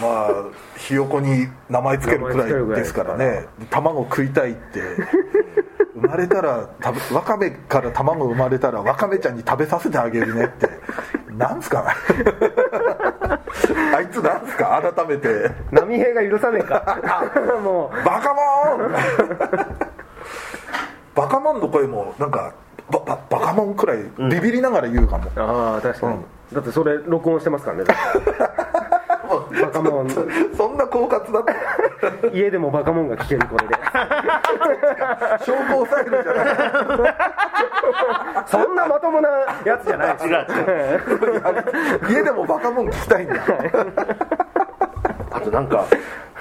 [0.00, 0.32] まあ
[0.76, 3.46] ひよこに名前つけるくらいですからね。
[3.70, 4.80] 卵食いたいって。
[5.94, 6.68] 生まれたら
[7.12, 10.68] わかめから卵生まれたらわかめちゃんに食べさせてあげるねって。
[11.36, 11.94] なんすか？
[13.94, 14.82] あいつなんすか？
[14.94, 15.50] 改めて。
[15.70, 17.00] 波平が許さねえか。
[17.62, 18.04] もう。
[18.04, 18.40] バカモ
[18.88, 18.92] ン！
[21.14, 22.52] バカモンの声もなんか
[22.90, 23.98] バババカモンくらい
[24.30, 26.18] ビビりながら言うかも、ああ確かに、
[26.52, 27.84] だってそれ録音してますからね
[29.60, 30.08] バカモン。
[30.56, 32.28] そんな狡猾だった。
[32.32, 33.74] 家でもバカモンが聞けるこれで。
[35.44, 37.14] 証拠を抑えるじゃない。
[38.46, 39.28] そんなまともな
[39.64, 40.28] やつじゃないです。
[40.28, 40.46] 違う
[42.08, 43.34] 家でもバカモン聞きたいんだ。
[45.32, 45.84] あとなんか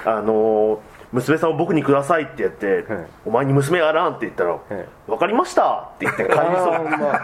[0.06, 0.78] あのー
[1.12, 3.06] 娘さんを僕にくださいって言って、はい。
[3.26, 4.60] お前に娘あらんって言ったら、い。
[5.08, 5.90] 分かりました。
[5.96, 6.84] って言って帰りそう。
[6.88, 7.22] ま。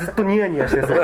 [0.00, 0.98] ずっとニヤニヤしてそう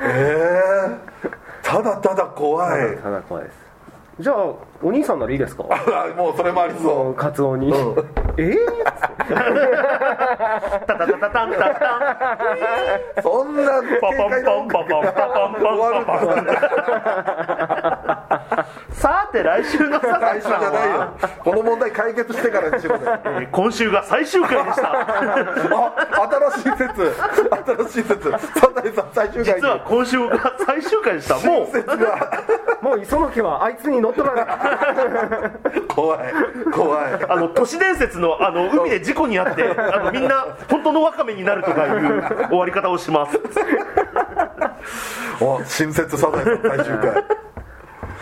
[0.00, 1.12] ええ
[1.62, 2.96] ただただ怖い。
[2.98, 3.56] ただ怖いです。
[4.20, 5.64] じゃあお兄さんならいいですか？
[5.70, 7.72] あもうそれもありそカツオに、
[8.36, 8.56] ええ
[10.86, 11.52] タタタタタン。
[11.52, 11.58] タ
[13.16, 15.18] タそんなパパンパンパパンパパンパ
[15.50, 15.54] ン
[16.04, 16.24] パパ
[18.62, 20.06] ンさて来週のこ
[21.54, 25.06] の問題解決してからにしろよえー今週が最終回でしたあ
[26.52, 27.12] 新しい説
[27.66, 28.38] 新しい説サ
[28.74, 31.68] ザエさん最終回実は今週が最終回でしたも
[32.82, 34.71] うもう磯野家はあいつに乗っ取られた
[35.88, 36.18] 怖い
[36.72, 37.12] 怖い。
[37.28, 43.38] あの都市伝説のあの海で事故に遭って あのみんな本当のワカメになるとかいう終わり方をします。
[45.40, 47.24] お新説サザエさん最終回。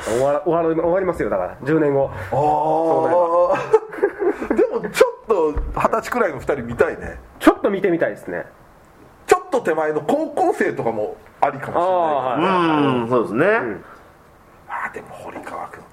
[0.03, 1.55] 終わら終わる終わりますよだから。
[1.63, 2.11] 10年後。
[2.33, 2.37] あ
[4.51, 7.19] あでもちょっと二十歳くらいの2人見たいね。
[7.39, 8.47] ちょっと見てみたいですね。
[9.27, 12.41] ちょっと手前の高校生とかもありかもしれないあう
[13.03, 13.47] あんそうですね、
[14.69, 15.83] あーでも堀川君。
[15.83, 15.90] か、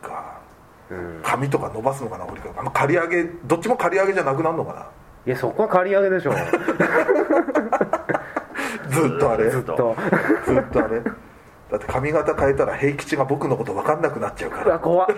[1.24, 4.88] 髪とか伸ばすのかな堀川君あの刈り上げどっちも刈り上げじゃなくなるのかな。
[5.26, 6.32] いやそこは刈り上げでしょ
[8.90, 9.46] ずっとあれ。
[9.50, 9.74] ずずっと。
[9.76, 9.96] とっ
[10.72, 11.02] とあれ。
[11.02, 15.10] だって髪型変えたら平吉が僕のこと分かんなくなっちゃうかうらわ怖っ。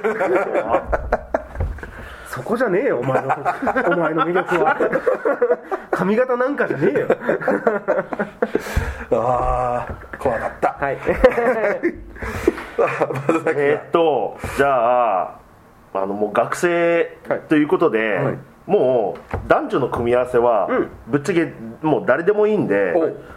[2.28, 3.28] そこじゃねえよお前の
[3.93, 4.78] お前の魅力は。
[5.91, 7.07] 髪型なんかじゃねえよ。
[9.11, 10.76] ああ怖かった。
[10.80, 10.97] はい。
[13.55, 15.48] えーっとじゃあ
[15.93, 17.17] あのもう学生
[17.47, 18.19] ということで、
[18.67, 20.89] もう男女の組み合わせは、うん。
[21.07, 22.93] ぶっちゃけもう誰でもいいんで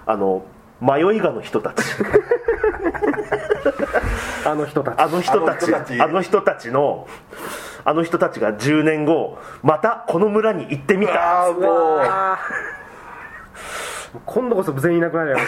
[0.07, 0.45] おあの
[0.81, 1.83] 迷いが の人たち。
[4.45, 4.95] あの人たち。
[4.99, 6.03] あの人たち。
[6.03, 6.69] あの人たち。
[6.69, 7.07] あの
[7.85, 11.15] あの人たちが10年後またこの村に行ってみた。
[11.15, 12.01] ああもう。
[14.27, 15.43] 今度こそ全員いなくなるやろ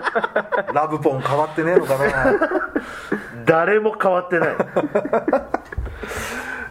[0.72, 2.04] ラブポン変わってねえのかな。
[3.44, 4.48] 誰も変わってない。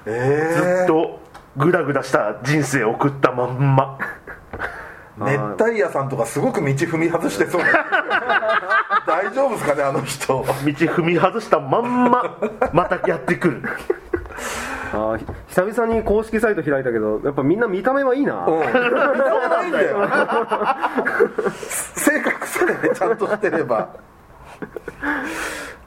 [0.06, 1.20] えずっと
[1.58, 3.98] グダグダした人生を送ったまんま。
[5.18, 7.62] 熱帯夜さんとかすごく道踏み外してそう。
[9.06, 10.28] 大丈夫ですかねあの人。
[10.28, 12.38] 道踏み外したまんま
[12.72, 13.64] またやってくる
[14.94, 15.18] あ
[15.48, 18.64] 久々に公式サイト開いたけどやっぱみんな見た目はいいな、うん。
[18.64, 20.08] そうなんだよ。
[21.96, 23.90] 性格さえねちゃんとしてれば。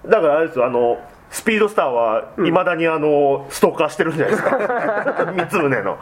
[0.06, 0.98] だからあれですよあの
[1.30, 5.32] スピードスターはいまだにあのストーカーしてるんじゃないですか。
[5.36, 5.98] 三つ宗の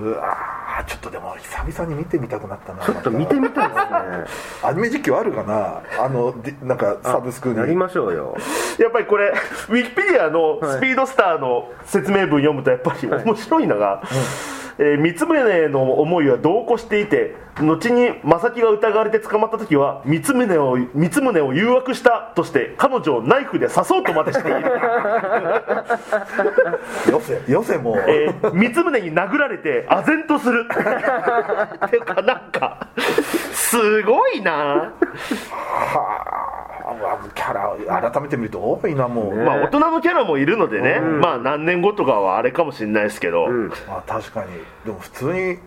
[0.00, 3.86] うわーちょっとでも久々に見てみたくなったなちょっと見てみたいですね。
[4.62, 5.82] アニメ実況あるかな？
[6.04, 7.56] あの でなんかサブスクに。
[7.58, 8.36] やりましょうよ。
[8.78, 9.28] やっぱりこれ
[9.68, 14.02] ウィキペディアのスピードスターの説明文読むとやっぱり面白いのが、
[14.78, 24.60] えー三宗の思いは同行していて後に正木が疑われて捕まった時は三宗を三宗を誘惑したとして彼女をナイフで刺そうとまでしている、
[27.12, 30.66] よせよせもう、えー三宗に殴られて唖然とする。
[31.90, 32.88] てかなんか
[33.52, 34.52] すごいな。
[34.52, 34.90] は
[36.10, 36.13] あ
[37.34, 43.48] キャラ改めて見ると多いなもう、まあ大人のキャラもいるのでね、まあ何年後とかはあれかもしれないですけど、
[43.86, 44.50] まあ確かに。
[44.84, 45.58] でも普通に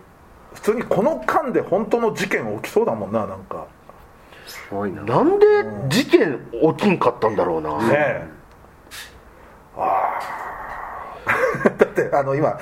[0.54, 3.66] 普通にこの間で本当の事件起きそうだもんななんか。
[4.46, 5.02] すごいな。
[5.02, 5.46] なんで
[5.88, 6.40] 事件
[6.76, 8.28] 起きんかったんだろうな、ねえ。
[9.76, 10.18] あ
[11.64, 12.58] あ だってあの今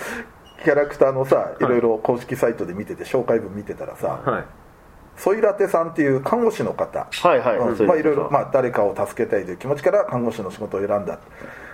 [0.65, 4.45] キャラクターのさいろいろ公式サイトで見てて紹介文見てたらさ、はい
[5.17, 7.07] ソイラテさんっていう看護師の方。
[7.11, 7.87] はいはい、うん。
[7.87, 11.19] まあいろいろ、まあ、誰かを助けたいという気持ちから看護師の仕事を選んだ。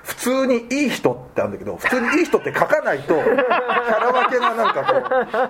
[0.05, 5.47] 普通にいい人ってあるんだけど普通にいい人って書かないとキャラ分けがなんかこうなんか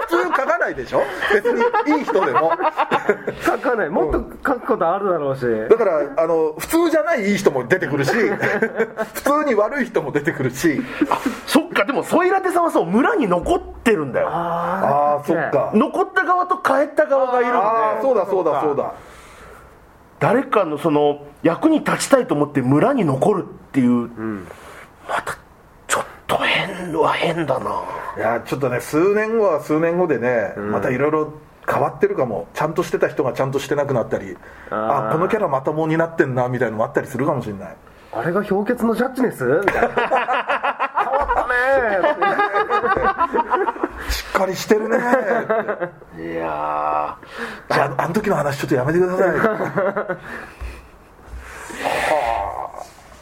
[0.00, 1.02] 普通書かないでしょ？
[1.32, 1.60] 別に
[1.98, 2.50] いい人でも。
[3.44, 3.90] 書かない。
[3.90, 5.46] もっと書くことあるだろうし。
[5.70, 8.10] だからあの普通じゃないいい人も出てくるし
[9.14, 10.82] 普通に悪い人も出てくるし。
[11.46, 14.28] そっかでもソイラテさんはそう村に残ってるんだよ。
[14.28, 15.72] ああそっか。
[15.74, 18.92] 残った側と帰った側がいるんでああそうだそうだそうだ。
[20.20, 24.08] 誰かのその役に立ちたいと思って村に残るっていう、
[25.08, 25.36] また
[25.88, 27.82] ちょっと変は変だな。
[28.16, 31.32] いやちょっとね数年後は数年後でね、またいろいろ
[31.68, 32.46] 変わってるかも。
[32.54, 34.36] ちゃんとしてた人がちゃんとしてなくなったり
[34.70, 35.08] あー。
[35.10, 37.76] あこのキャラまともになってんなみたいのもあったりするかもしれない。
[38.14, 39.44] あれが氷結のジャッジネス？
[39.44, 39.88] みたいな
[41.52, 41.58] ね
[44.10, 45.00] しっかりしてるねい
[46.36, 47.16] や
[47.70, 49.28] じゃああの時の話ちょっとやめてください。
[49.28, 50.22] はあ。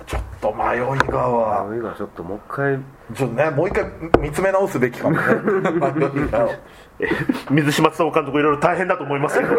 [0.07, 0.79] ちょっと迷い
[1.09, 2.79] がは迷いがちょっともう一回。
[3.15, 3.85] ちょっとねもう一回
[4.21, 5.23] 見つめ直すべきかもね。
[5.33, 6.59] 迷いがをー
[7.51, 9.55] 水島総監督いろいろ大変だと思いますけど。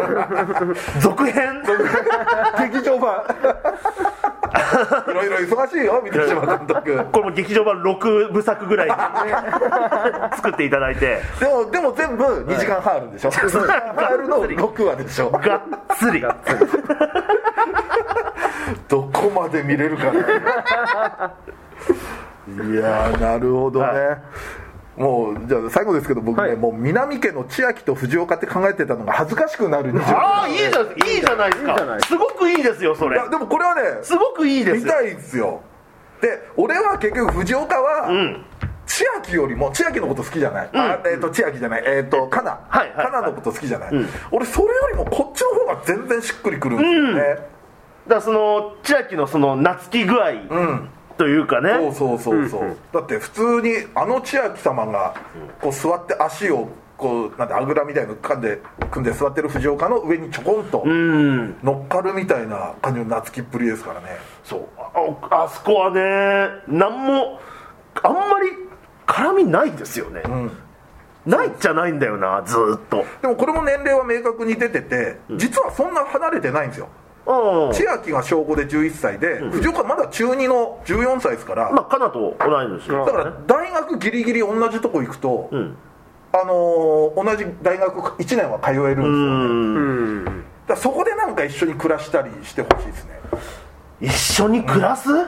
[1.00, 1.62] 続編？
[2.58, 3.22] 劇場版。
[5.08, 7.04] いろいろ忙しいよ三島監督。
[7.12, 8.94] これも劇場版6部作ぐらいに
[10.36, 11.20] 作っていただいて。
[11.40, 13.30] でもでも全部2時間半あるんでしょ。
[13.30, 15.30] 2時間半あるの6話でしょ。
[15.30, 15.60] がっ
[15.96, 16.24] つり。
[18.88, 21.32] どこまで見れるかな。
[22.48, 24.18] いやーなるほどね、は
[24.96, 26.56] もうじゃあ最後ですけど僕ね、はい。
[26.56, 32.00] もう南家の千秋と藤岡って考えてたのが恥ずかしくなる20ああいいじゃんいいじゃないですいいじゃない。
[32.00, 33.16] かすごくいいですよそれ。
[33.16, 34.84] いやでもこれはねすごくいいですよ。
[34.84, 35.60] 見たいですよ。
[36.20, 38.44] で俺は結局藤岡は、ん。
[38.84, 41.84] 千秋よりも千秋のこと好きじゃない、あえっ、と千秋じゃない。
[41.86, 42.60] えっ、とかな。
[42.68, 43.06] はいはい。
[43.06, 43.92] かなのこと好きじゃない、
[44.30, 47.44] 俺それよりもこっちの方が全然しっくりくるんですよね、だか
[48.16, 50.30] らその千秋のその懐き具合。
[50.30, 55.14] うんというかね、そうそうそうそう、だって普通にあの千秋様が
[55.60, 58.60] こう座って足をこうなんてあぐらみたいの噛んで
[58.90, 61.56] 組んで座ってる藤岡の上にちょこんとうん。
[61.62, 64.18] 乗っかるみたいな感じの懐きっぷりですからね。
[64.44, 64.68] そう。
[65.30, 67.40] ああそこはね何も
[68.02, 68.50] あんまり
[69.06, 70.22] 絡みないですよね、
[71.26, 73.04] ないじゃないんだよなずーっと。
[73.20, 76.86] でもこれも年齢は明確に出てて実はそんな離れてないんですよ。
[76.86, 77.01] うん
[77.72, 85.76] 千秋が小5で11歳で、藤岡まだ中2の14歳ですから、まあかなと同い年うんだから大学ギリギリ同じとこ行くと、ん。
[86.34, 90.24] あのー同じ大学1年は通えるんですよ、うんうん。
[90.26, 93.20] だからそこでなんか一緒に暮らしたりしてほしいですね、
[94.00, 95.20] 一緒に暮らす、も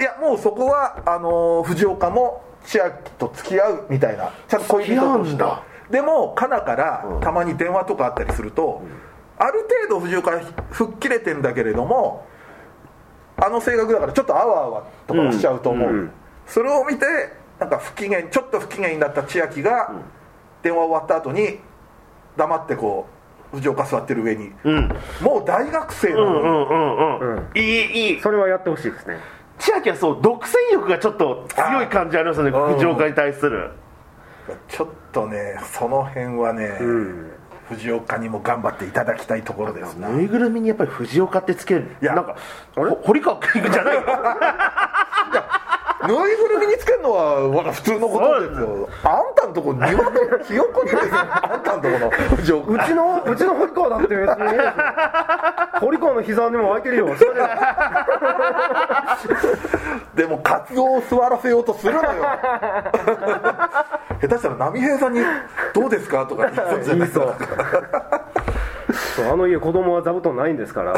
[0.00, 5.44] ういやもうそこはあのー藤岡も千秋と付き合うみたいなちゃんと恋人として。
[5.90, 8.82] でもかなからたまに電話とかあったりすると、
[9.38, 12.26] ある程度藤岡吹っ切れてんだけれども
[13.36, 15.98] あの性格だからちょっとあわあわとかしちゃうと思う、うん。
[15.98, 16.10] うん
[16.46, 17.06] それを見て
[17.58, 19.92] なんか不機嫌ちょっと不機嫌になった千秋が
[20.62, 21.58] 電話終わった後に
[22.36, 23.08] 黙ってこ
[23.52, 24.88] う藤岡座ってる上に、うん、
[25.22, 27.58] もう大学生なうんうのに、んうんうん、うん。
[27.58, 28.20] いいいい。
[28.20, 29.18] それはやってほしいですね。
[29.58, 32.74] 千秋はそう独占欲がちょっと強い感じありますよねうん。
[32.74, 33.72] 藤岡に対する。
[34.68, 37.30] ちょっとねその辺はね、うん
[37.68, 42.36] 藤岡にも頑張っていただきたいところですなぬいぐるみにやっぱり藤岡ってつけるいやなんか
[42.74, 43.96] ほ堀川君じゃない？
[46.06, 48.88] ぬいぐるみにつけるのはまだ普通のことですよ。
[49.04, 49.98] あんたんとこ庭の
[50.44, 54.36] ひよこにですよあんたんとこのうちのうちの堀川だって別に
[55.80, 57.06] 堀川の膝にも開いてるよ。
[60.14, 62.08] ででもカツオを座らせようとするのよ。
[64.20, 65.20] 下手したら波平さんに
[65.74, 66.52] 「どうですか?」とか言
[66.98, 67.34] いそう。
[69.16, 70.94] じゃあの家子供は座布団ないんですから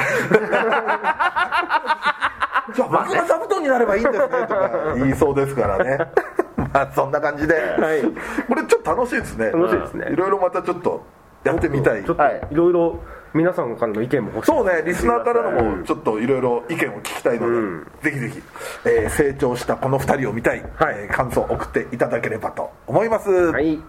[2.75, 4.95] じゃあ僕が座布団になればいいんですねとか。
[4.97, 5.99] 言いそうですからね。
[6.57, 8.47] まあそんな感じで、い。
[8.47, 9.51] これちょっと楽しいですね。
[9.51, 10.09] 楽しいですね。
[10.11, 11.03] いろいろまたちょっと
[11.45, 12.05] やってみたい。
[12.05, 12.43] ちょっとはい。
[12.51, 12.99] いろいろ
[13.35, 14.53] 皆さんからの意見も欲しい。
[14.53, 17.87] そうねリスナーからのもちょっといろいろ意見を聞きたいので、うん。
[18.03, 18.43] ぜひぜひ、
[18.85, 20.95] えー成長したこの2人を見たい、はい。
[20.99, 23.81] えー感想を送っていただければと思います、はい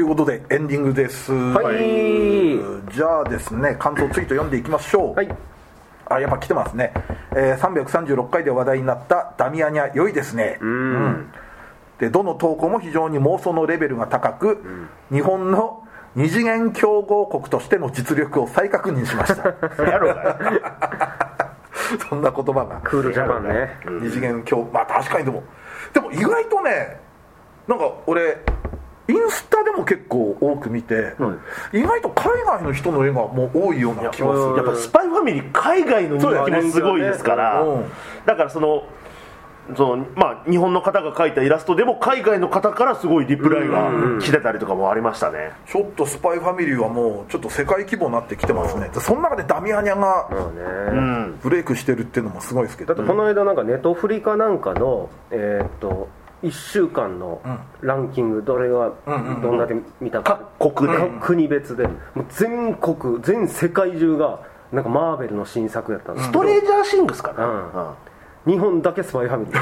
[0.00, 1.30] ということでエンディングです。
[1.30, 1.76] はい
[2.90, 5.14] じゃあですね、感想ツイート読んでいきましょう。
[5.14, 5.28] はい
[6.06, 6.94] あ、やっぱ来てますね。
[7.36, 10.56] えー、336回で話題になったダミアニャ良いですね。
[10.62, 11.30] うん
[11.98, 14.64] でどの投稿も非常に妄想のレベルが高く、
[15.12, 19.84] 日本の二次元競合国としての実力を再確認しました。
[19.84, 21.36] やろうか
[22.08, 22.80] そんな言葉が。
[22.84, 25.42] クールジャパンね二次元競まあ確かにでも
[25.92, 26.98] でも意外とね
[27.68, 28.38] なんか俺
[29.10, 31.14] インスタでも結構多く見て、
[31.72, 34.56] 意外と海外の人の絵がもう多いような気がする。
[34.56, 37.88] やっぱスパイファミリー海外の人気もすごいですから、そうだよね
[38.26, 38.84] だからその
[39.76, 50.28] そのまあ、日本の方が描いたイラストでも海外の方からすごいリプライが来てたりとかもありましたね、ちょっとスパイファミリーはもうちょっと世界規模になってきてますね、その中でダミアニャが
[51.40, 56.08] ブレイクしてるっていうのもすごいですけど、だってこの間なんかネトフリかなんかのえーっと
[56.42, 57.40] 1週間の
[57.82, 58.92] ランキングどれが
[59.42, 60.40] どんなで見たか。
[60.58, 60.98] 各国で。
[60.98, 61.86] 各国別で。
[61.86, 64.40] もう全国全世界中が
[64.72, 67.72] なんかマーベルの新作やったんですストレージャーシングスかな、うん。
[67.72, 68.52] うん。
[68.52, 69.56] 日本だけスパイファミリー。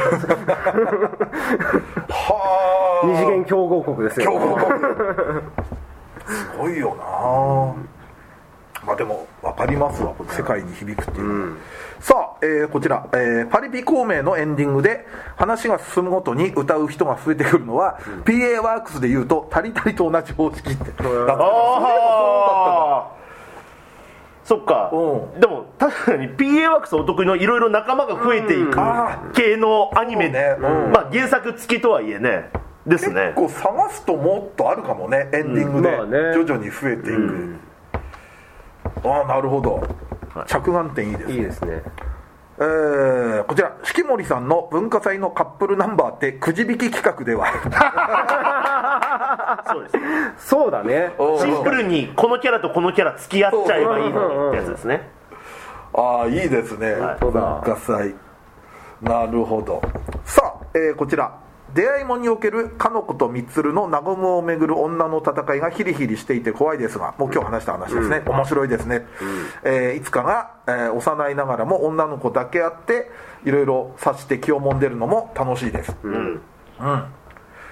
[2.09, 3.07] はあ。
[3.07, 4.31] 二次元競合国ですよ。
[4.31, 4.69] 競合国。
[6.27, 7.98] すごいよな
[8.89, 11.27] まあでも分かりますわ世界に響くっていう。
[11.27, 11.57] のは、
[12.01, 20.85] さあ、えーこちら、えーパリピ孔明のエンディングで話が進むごとに歌う人が増えてくるのは、PA ワークスでいうとタリタリと同じ方式って。
[20.85, 23.19] だってああ
[24.45, 30.57] そっか、うでも確かに PA ワークスお得意のいろいろ仲間が増えていくあ系のアニメ、ね。
[30.57, 30.65] うん。
[30.93, 32.49] まあ原作付きとはいえね
[32.87, 33.35] ですね。
[33.37, 35.91] 結構探すともっとあるかもねエンディングで。
[36.33, 37.57] 徐々に増えていく、
[39.05, 39.83] ああなるほど、
[40.47, 41.83] 着眼点いいですいいですね。
[42.61, 47.47] えーこちら式守さんの文化祭のカップルナンバーってくじ引き企画では。
[49.71, 51.13] そうですそうだね。
[51.41, 55.09] シンプルにこのキャラとこのキャラ付き合っちゃえばいいのにってやつですね。
[55.95, 57.61] ああいいですね、そうだ。
[57.65, 58.15] 文化祭。
[59.01, 59.81] なるほど。
[60.25, 61.33] さあ、えーこちら
[61.79, 69.07] 出会いもにおけるかの子とみつるの和むをめぐる女の戦いがヒリヒリしていて怖いですがもう今日話した話ですね、面白いですね、
[69.63, 73.09] えーいつかが、えー幼いながらも女の子だけあって
[73.45, 75.95] いろいろ察して気をもんでるのも楽しいです。
[76.03, 76.43] うん、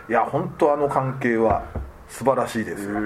[0.09, 1.65] いや本当あの関係は
[2.07, 3.01] 素晴らしいですよ、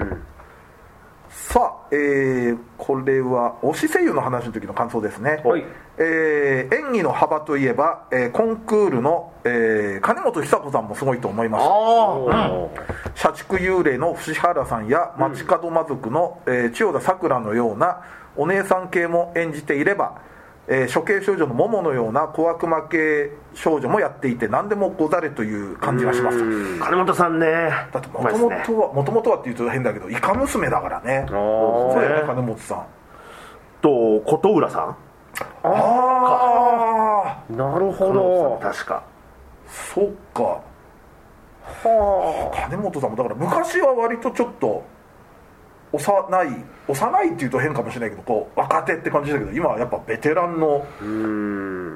[1.29, 5.65] さあ、えーこれは推し声優の話の時の感想ですね、はい
[5.97, 11.65] えー演技の幅といえば、えーコンクールの、えー金本久子さんもすごいと思います。
[13.15, 18.01] 社畜幽霊の伏原さんや街角魔族の、えー千代田さくらのような
[18.37, 20.21] お姉さん系も演じていれば、
[20.67, 26.37] えー処刑少女の桃のような小悪魔系少女もやっていて何でもござれという感じがします。
[26.79, 27.47] 金本さんね。
[27.91, 31.25] だってもともとはもともとはっていうと変だけどイカ娘だからね。
[31.27, 32.85] あそうやね金本さん。
[33.81, 34.95] と琴浦さん
[35.63, 37.55] ああー。
[37.55, 38.59] なるほど。
[38.61, 39.03] 確か。
[39.67, 40.61] そっか。
[42.53, 44.83] 金本さんもだから昔は割とちょっと
[45.93, 50.85] 幼い幼いっていうと変かもしれないけどこう若手って感じだけど今はやっぱベテランの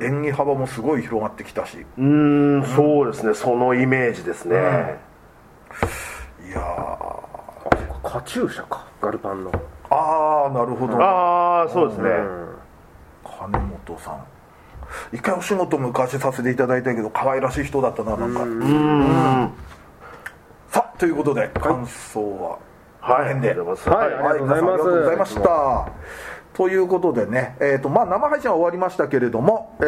[0.02, 1.86] 演技幅もすごい広がってきたし。
[1.98, 3.34] うーんそうですね。
[3.34, 4.56] そのイメージですね、
[6.48, 8.10] いやー。
[8.10, 8.86] カチューシャか。
[9.02, 9.52] ガルパンの。
[9.90, 10.98] ああなるほど。
[11.02, 12.10] ああそうですね、
[13.40, 14.26] 金本さん。
[15.12, 18.44] 一回お仕事昔させていただいたけど可愛らしい人だったななんか。
[18.44, 19.52] うん
[20.70, 22.60] さあということで感想は
[23.02, 24.66] このはい辺で、ありがとうございはいありがとうございます。
[24.66, 25.92] 皆さんありがとうございました
[26.56, 29.84] ということでね、えーとまあ、生配信は終わりましたけれども、え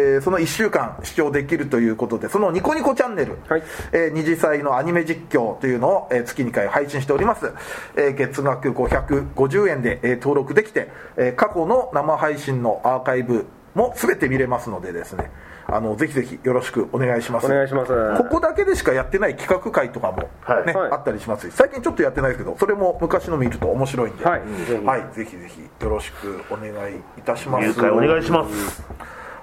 [0.00, 3.62] ーその1週間視聴できるということでそのニコニコチャンネル、はい。
[3.92, 7.52] えー二次祭のアニメ実況というのを、えー月2回配信しております、
[7.96, 15.30] えー月額550円で、えー登録できて、えー過去の生配信のアーカイブも全て見れますのでですね
[15.66, 17.46] あのぜひぜひよろしくお願いします。
[17.46, 17.92] お願いします。
[18.18, 20.74] ここだけでしかやってない企画会とかも、ねはい。
[20.74, 20.90] はい。
[20.92, 24.40] あったりしますし最近ちょっとやってないですけどそれも昔の見ると面白いんで、はい。
[24.40, 25.14] ぜひはい。
[25.14, 27.68] ぜひぜひよろしくお願いいたします。
[27.68, 28.82] 入会お願いします。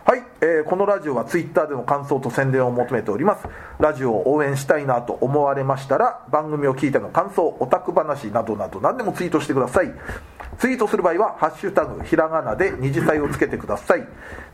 [0.03, 3.47] はい、えーこのラジオはツイッターでの感想と宣伝を求めております。
[3.79, 9.91] ラジオを応援したいなと思われましたら番組を聞いての感想オタク話などなど何でもツイートしてください
[10.57, 14.07] ツイートする場合は「ハッシュタグひらがな」で二次祭をつけてください。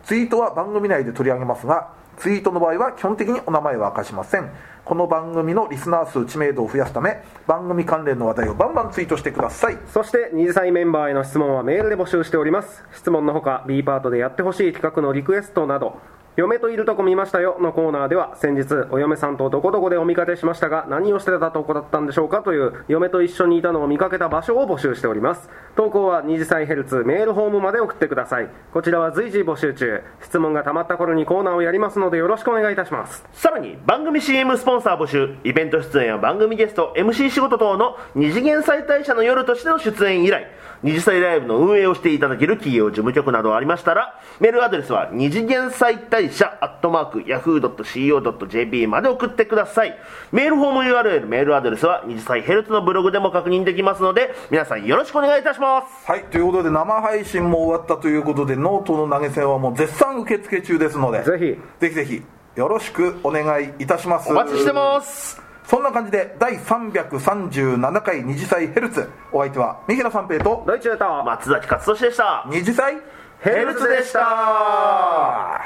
[0.03, 4.49] ツイートは番組内で取り上げますがツイートの場合は基本的にお名前は明かしません。
[4.84, 9.78] この番組のリスナー数知名度を増やすため番組関連の話題をバンバンツイートしてください。
[9.93, 12.84] そして二次祭メンバーへの質問はメールで募集しております。
[12.91, 15.99] 質問のほか B パートでやってほしい企画のリクエストなど
[16.38, 25.49] 嫁といるとこ見ましたよのコーナーでは先日お嫁さんとどこどこでお見かけしましたが何をしてたとこだったんでしょうかという嫁と一緒にいたのを見かけた場所を募集しております。
[25.76, 28.49] 投稿は二次祭ヘルツメールホームまで送ってください。
[28.72, 30.03] こちらは随時募集中。
[30.22, 33.26] 質問がたまった頃にコーナーをやりますのでよろしくお願いいたします。
[33.34, 40.47] さらに番組 CM スポンサー募集イベント出演や番組ゲスト MC 仕事等の二次元再大社の夜としての出演以来
[40.84, 49.97] 二次祭ライブの運営をしていただける企業事務局などありましたらメールアドレスは二次元再大社アットマーク yahoo.co.jp まで送ってください。
[50.32, 56.05] メールフォーム URL メールアドレスは二次妻ヘルツのブログでも確認できますので皆さんよろしくお願いいたします。
[56.10, 61.60] はいということで生配信も終わったということでノートの投げ銭はもう絶賛受付中ですのでぜひ。
[61.80, 62.21] ぜひぜひ
[62.55, 64.29] よろしくお願いいたします。
[64.29, 65.41] お待ちしてます。
[65.65, 69.09] そんな感じで第337回二次妻ヘルツ。
[69.31, 72.45] お相手は三平三平とドイチューと松崎勝利でした。
[72.47, 72.97] 二次妻
[73.39, 74.19] ヘルツでした。
[74.19, 75.59] は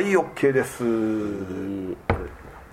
[0.00, 0.82] い OK です。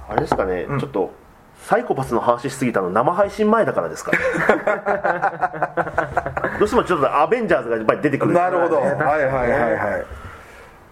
[0.10, 1.14] あれですかね、ちょっと
[1.62, 4.12] サイコパスの話しすぎたの生配信前だからですか
[6.58, 8.82] どうしてもちょっとアベンジャーズがやっぱり出てくるなるほど。
[8.82, 10.06] はいはいはいはい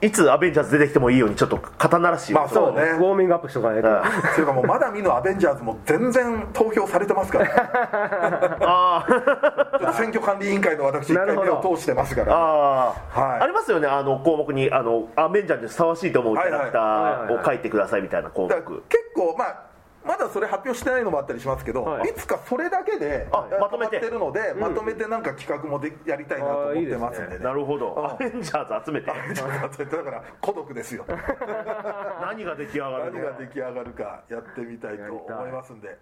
[0.01, 2.81] いつアベンジャーズ出てきてもいいようにちょっと肩慣らしをまあそうね。
[2.81, 3.87] ウォーミングアップしとかないと
[4.35, 7.47] という かもうまだ見ぬアベンジャーズも全然投票されてますから。
[8.61, 9.79] あー。
[9.79, 11.69] ちょっと選挙管理委員会の私一回目なるほど。
[11.71, 12.33] を通してますから。
[12.35, 13.41] あー、はい。
[13.41, 13.87] ありますよね。
[13.87, 19.70] あの項目にあのアベンジャーズにふさわしいと思うキャラクターを書いてくださいみたいな項目、結構まあ
[20.05, 22.09] まだそれ発表してないのもあったりしますけど、はい。
[22.09, 27.43] い、つかそれだけであまとめて止ってるので、まとめてなんか企画もでやりたいなと思ってますんでね。
[27.43, 28.11] なるほど。
[28.13, 29.11] アベンジャーズ集めて。
[29.35, 31.05] ちょっと待ってだから孤独ですよ。
[32.21, 35.97] 何が出来上がるの何が出来上がるかやってみたいと思いますんで。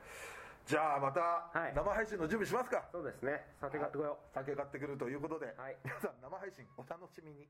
[0.66, 1.74] じゃあまたはい。
[1.76, 3.44] 生配信の準備しますか、そうですね。
[3.60, 4.34] 酒買ってこよう。
[4.34, 5.76] 酒買ってくるということで、はい。
[5.84, 7.50] 皆さん生配信お楽しみに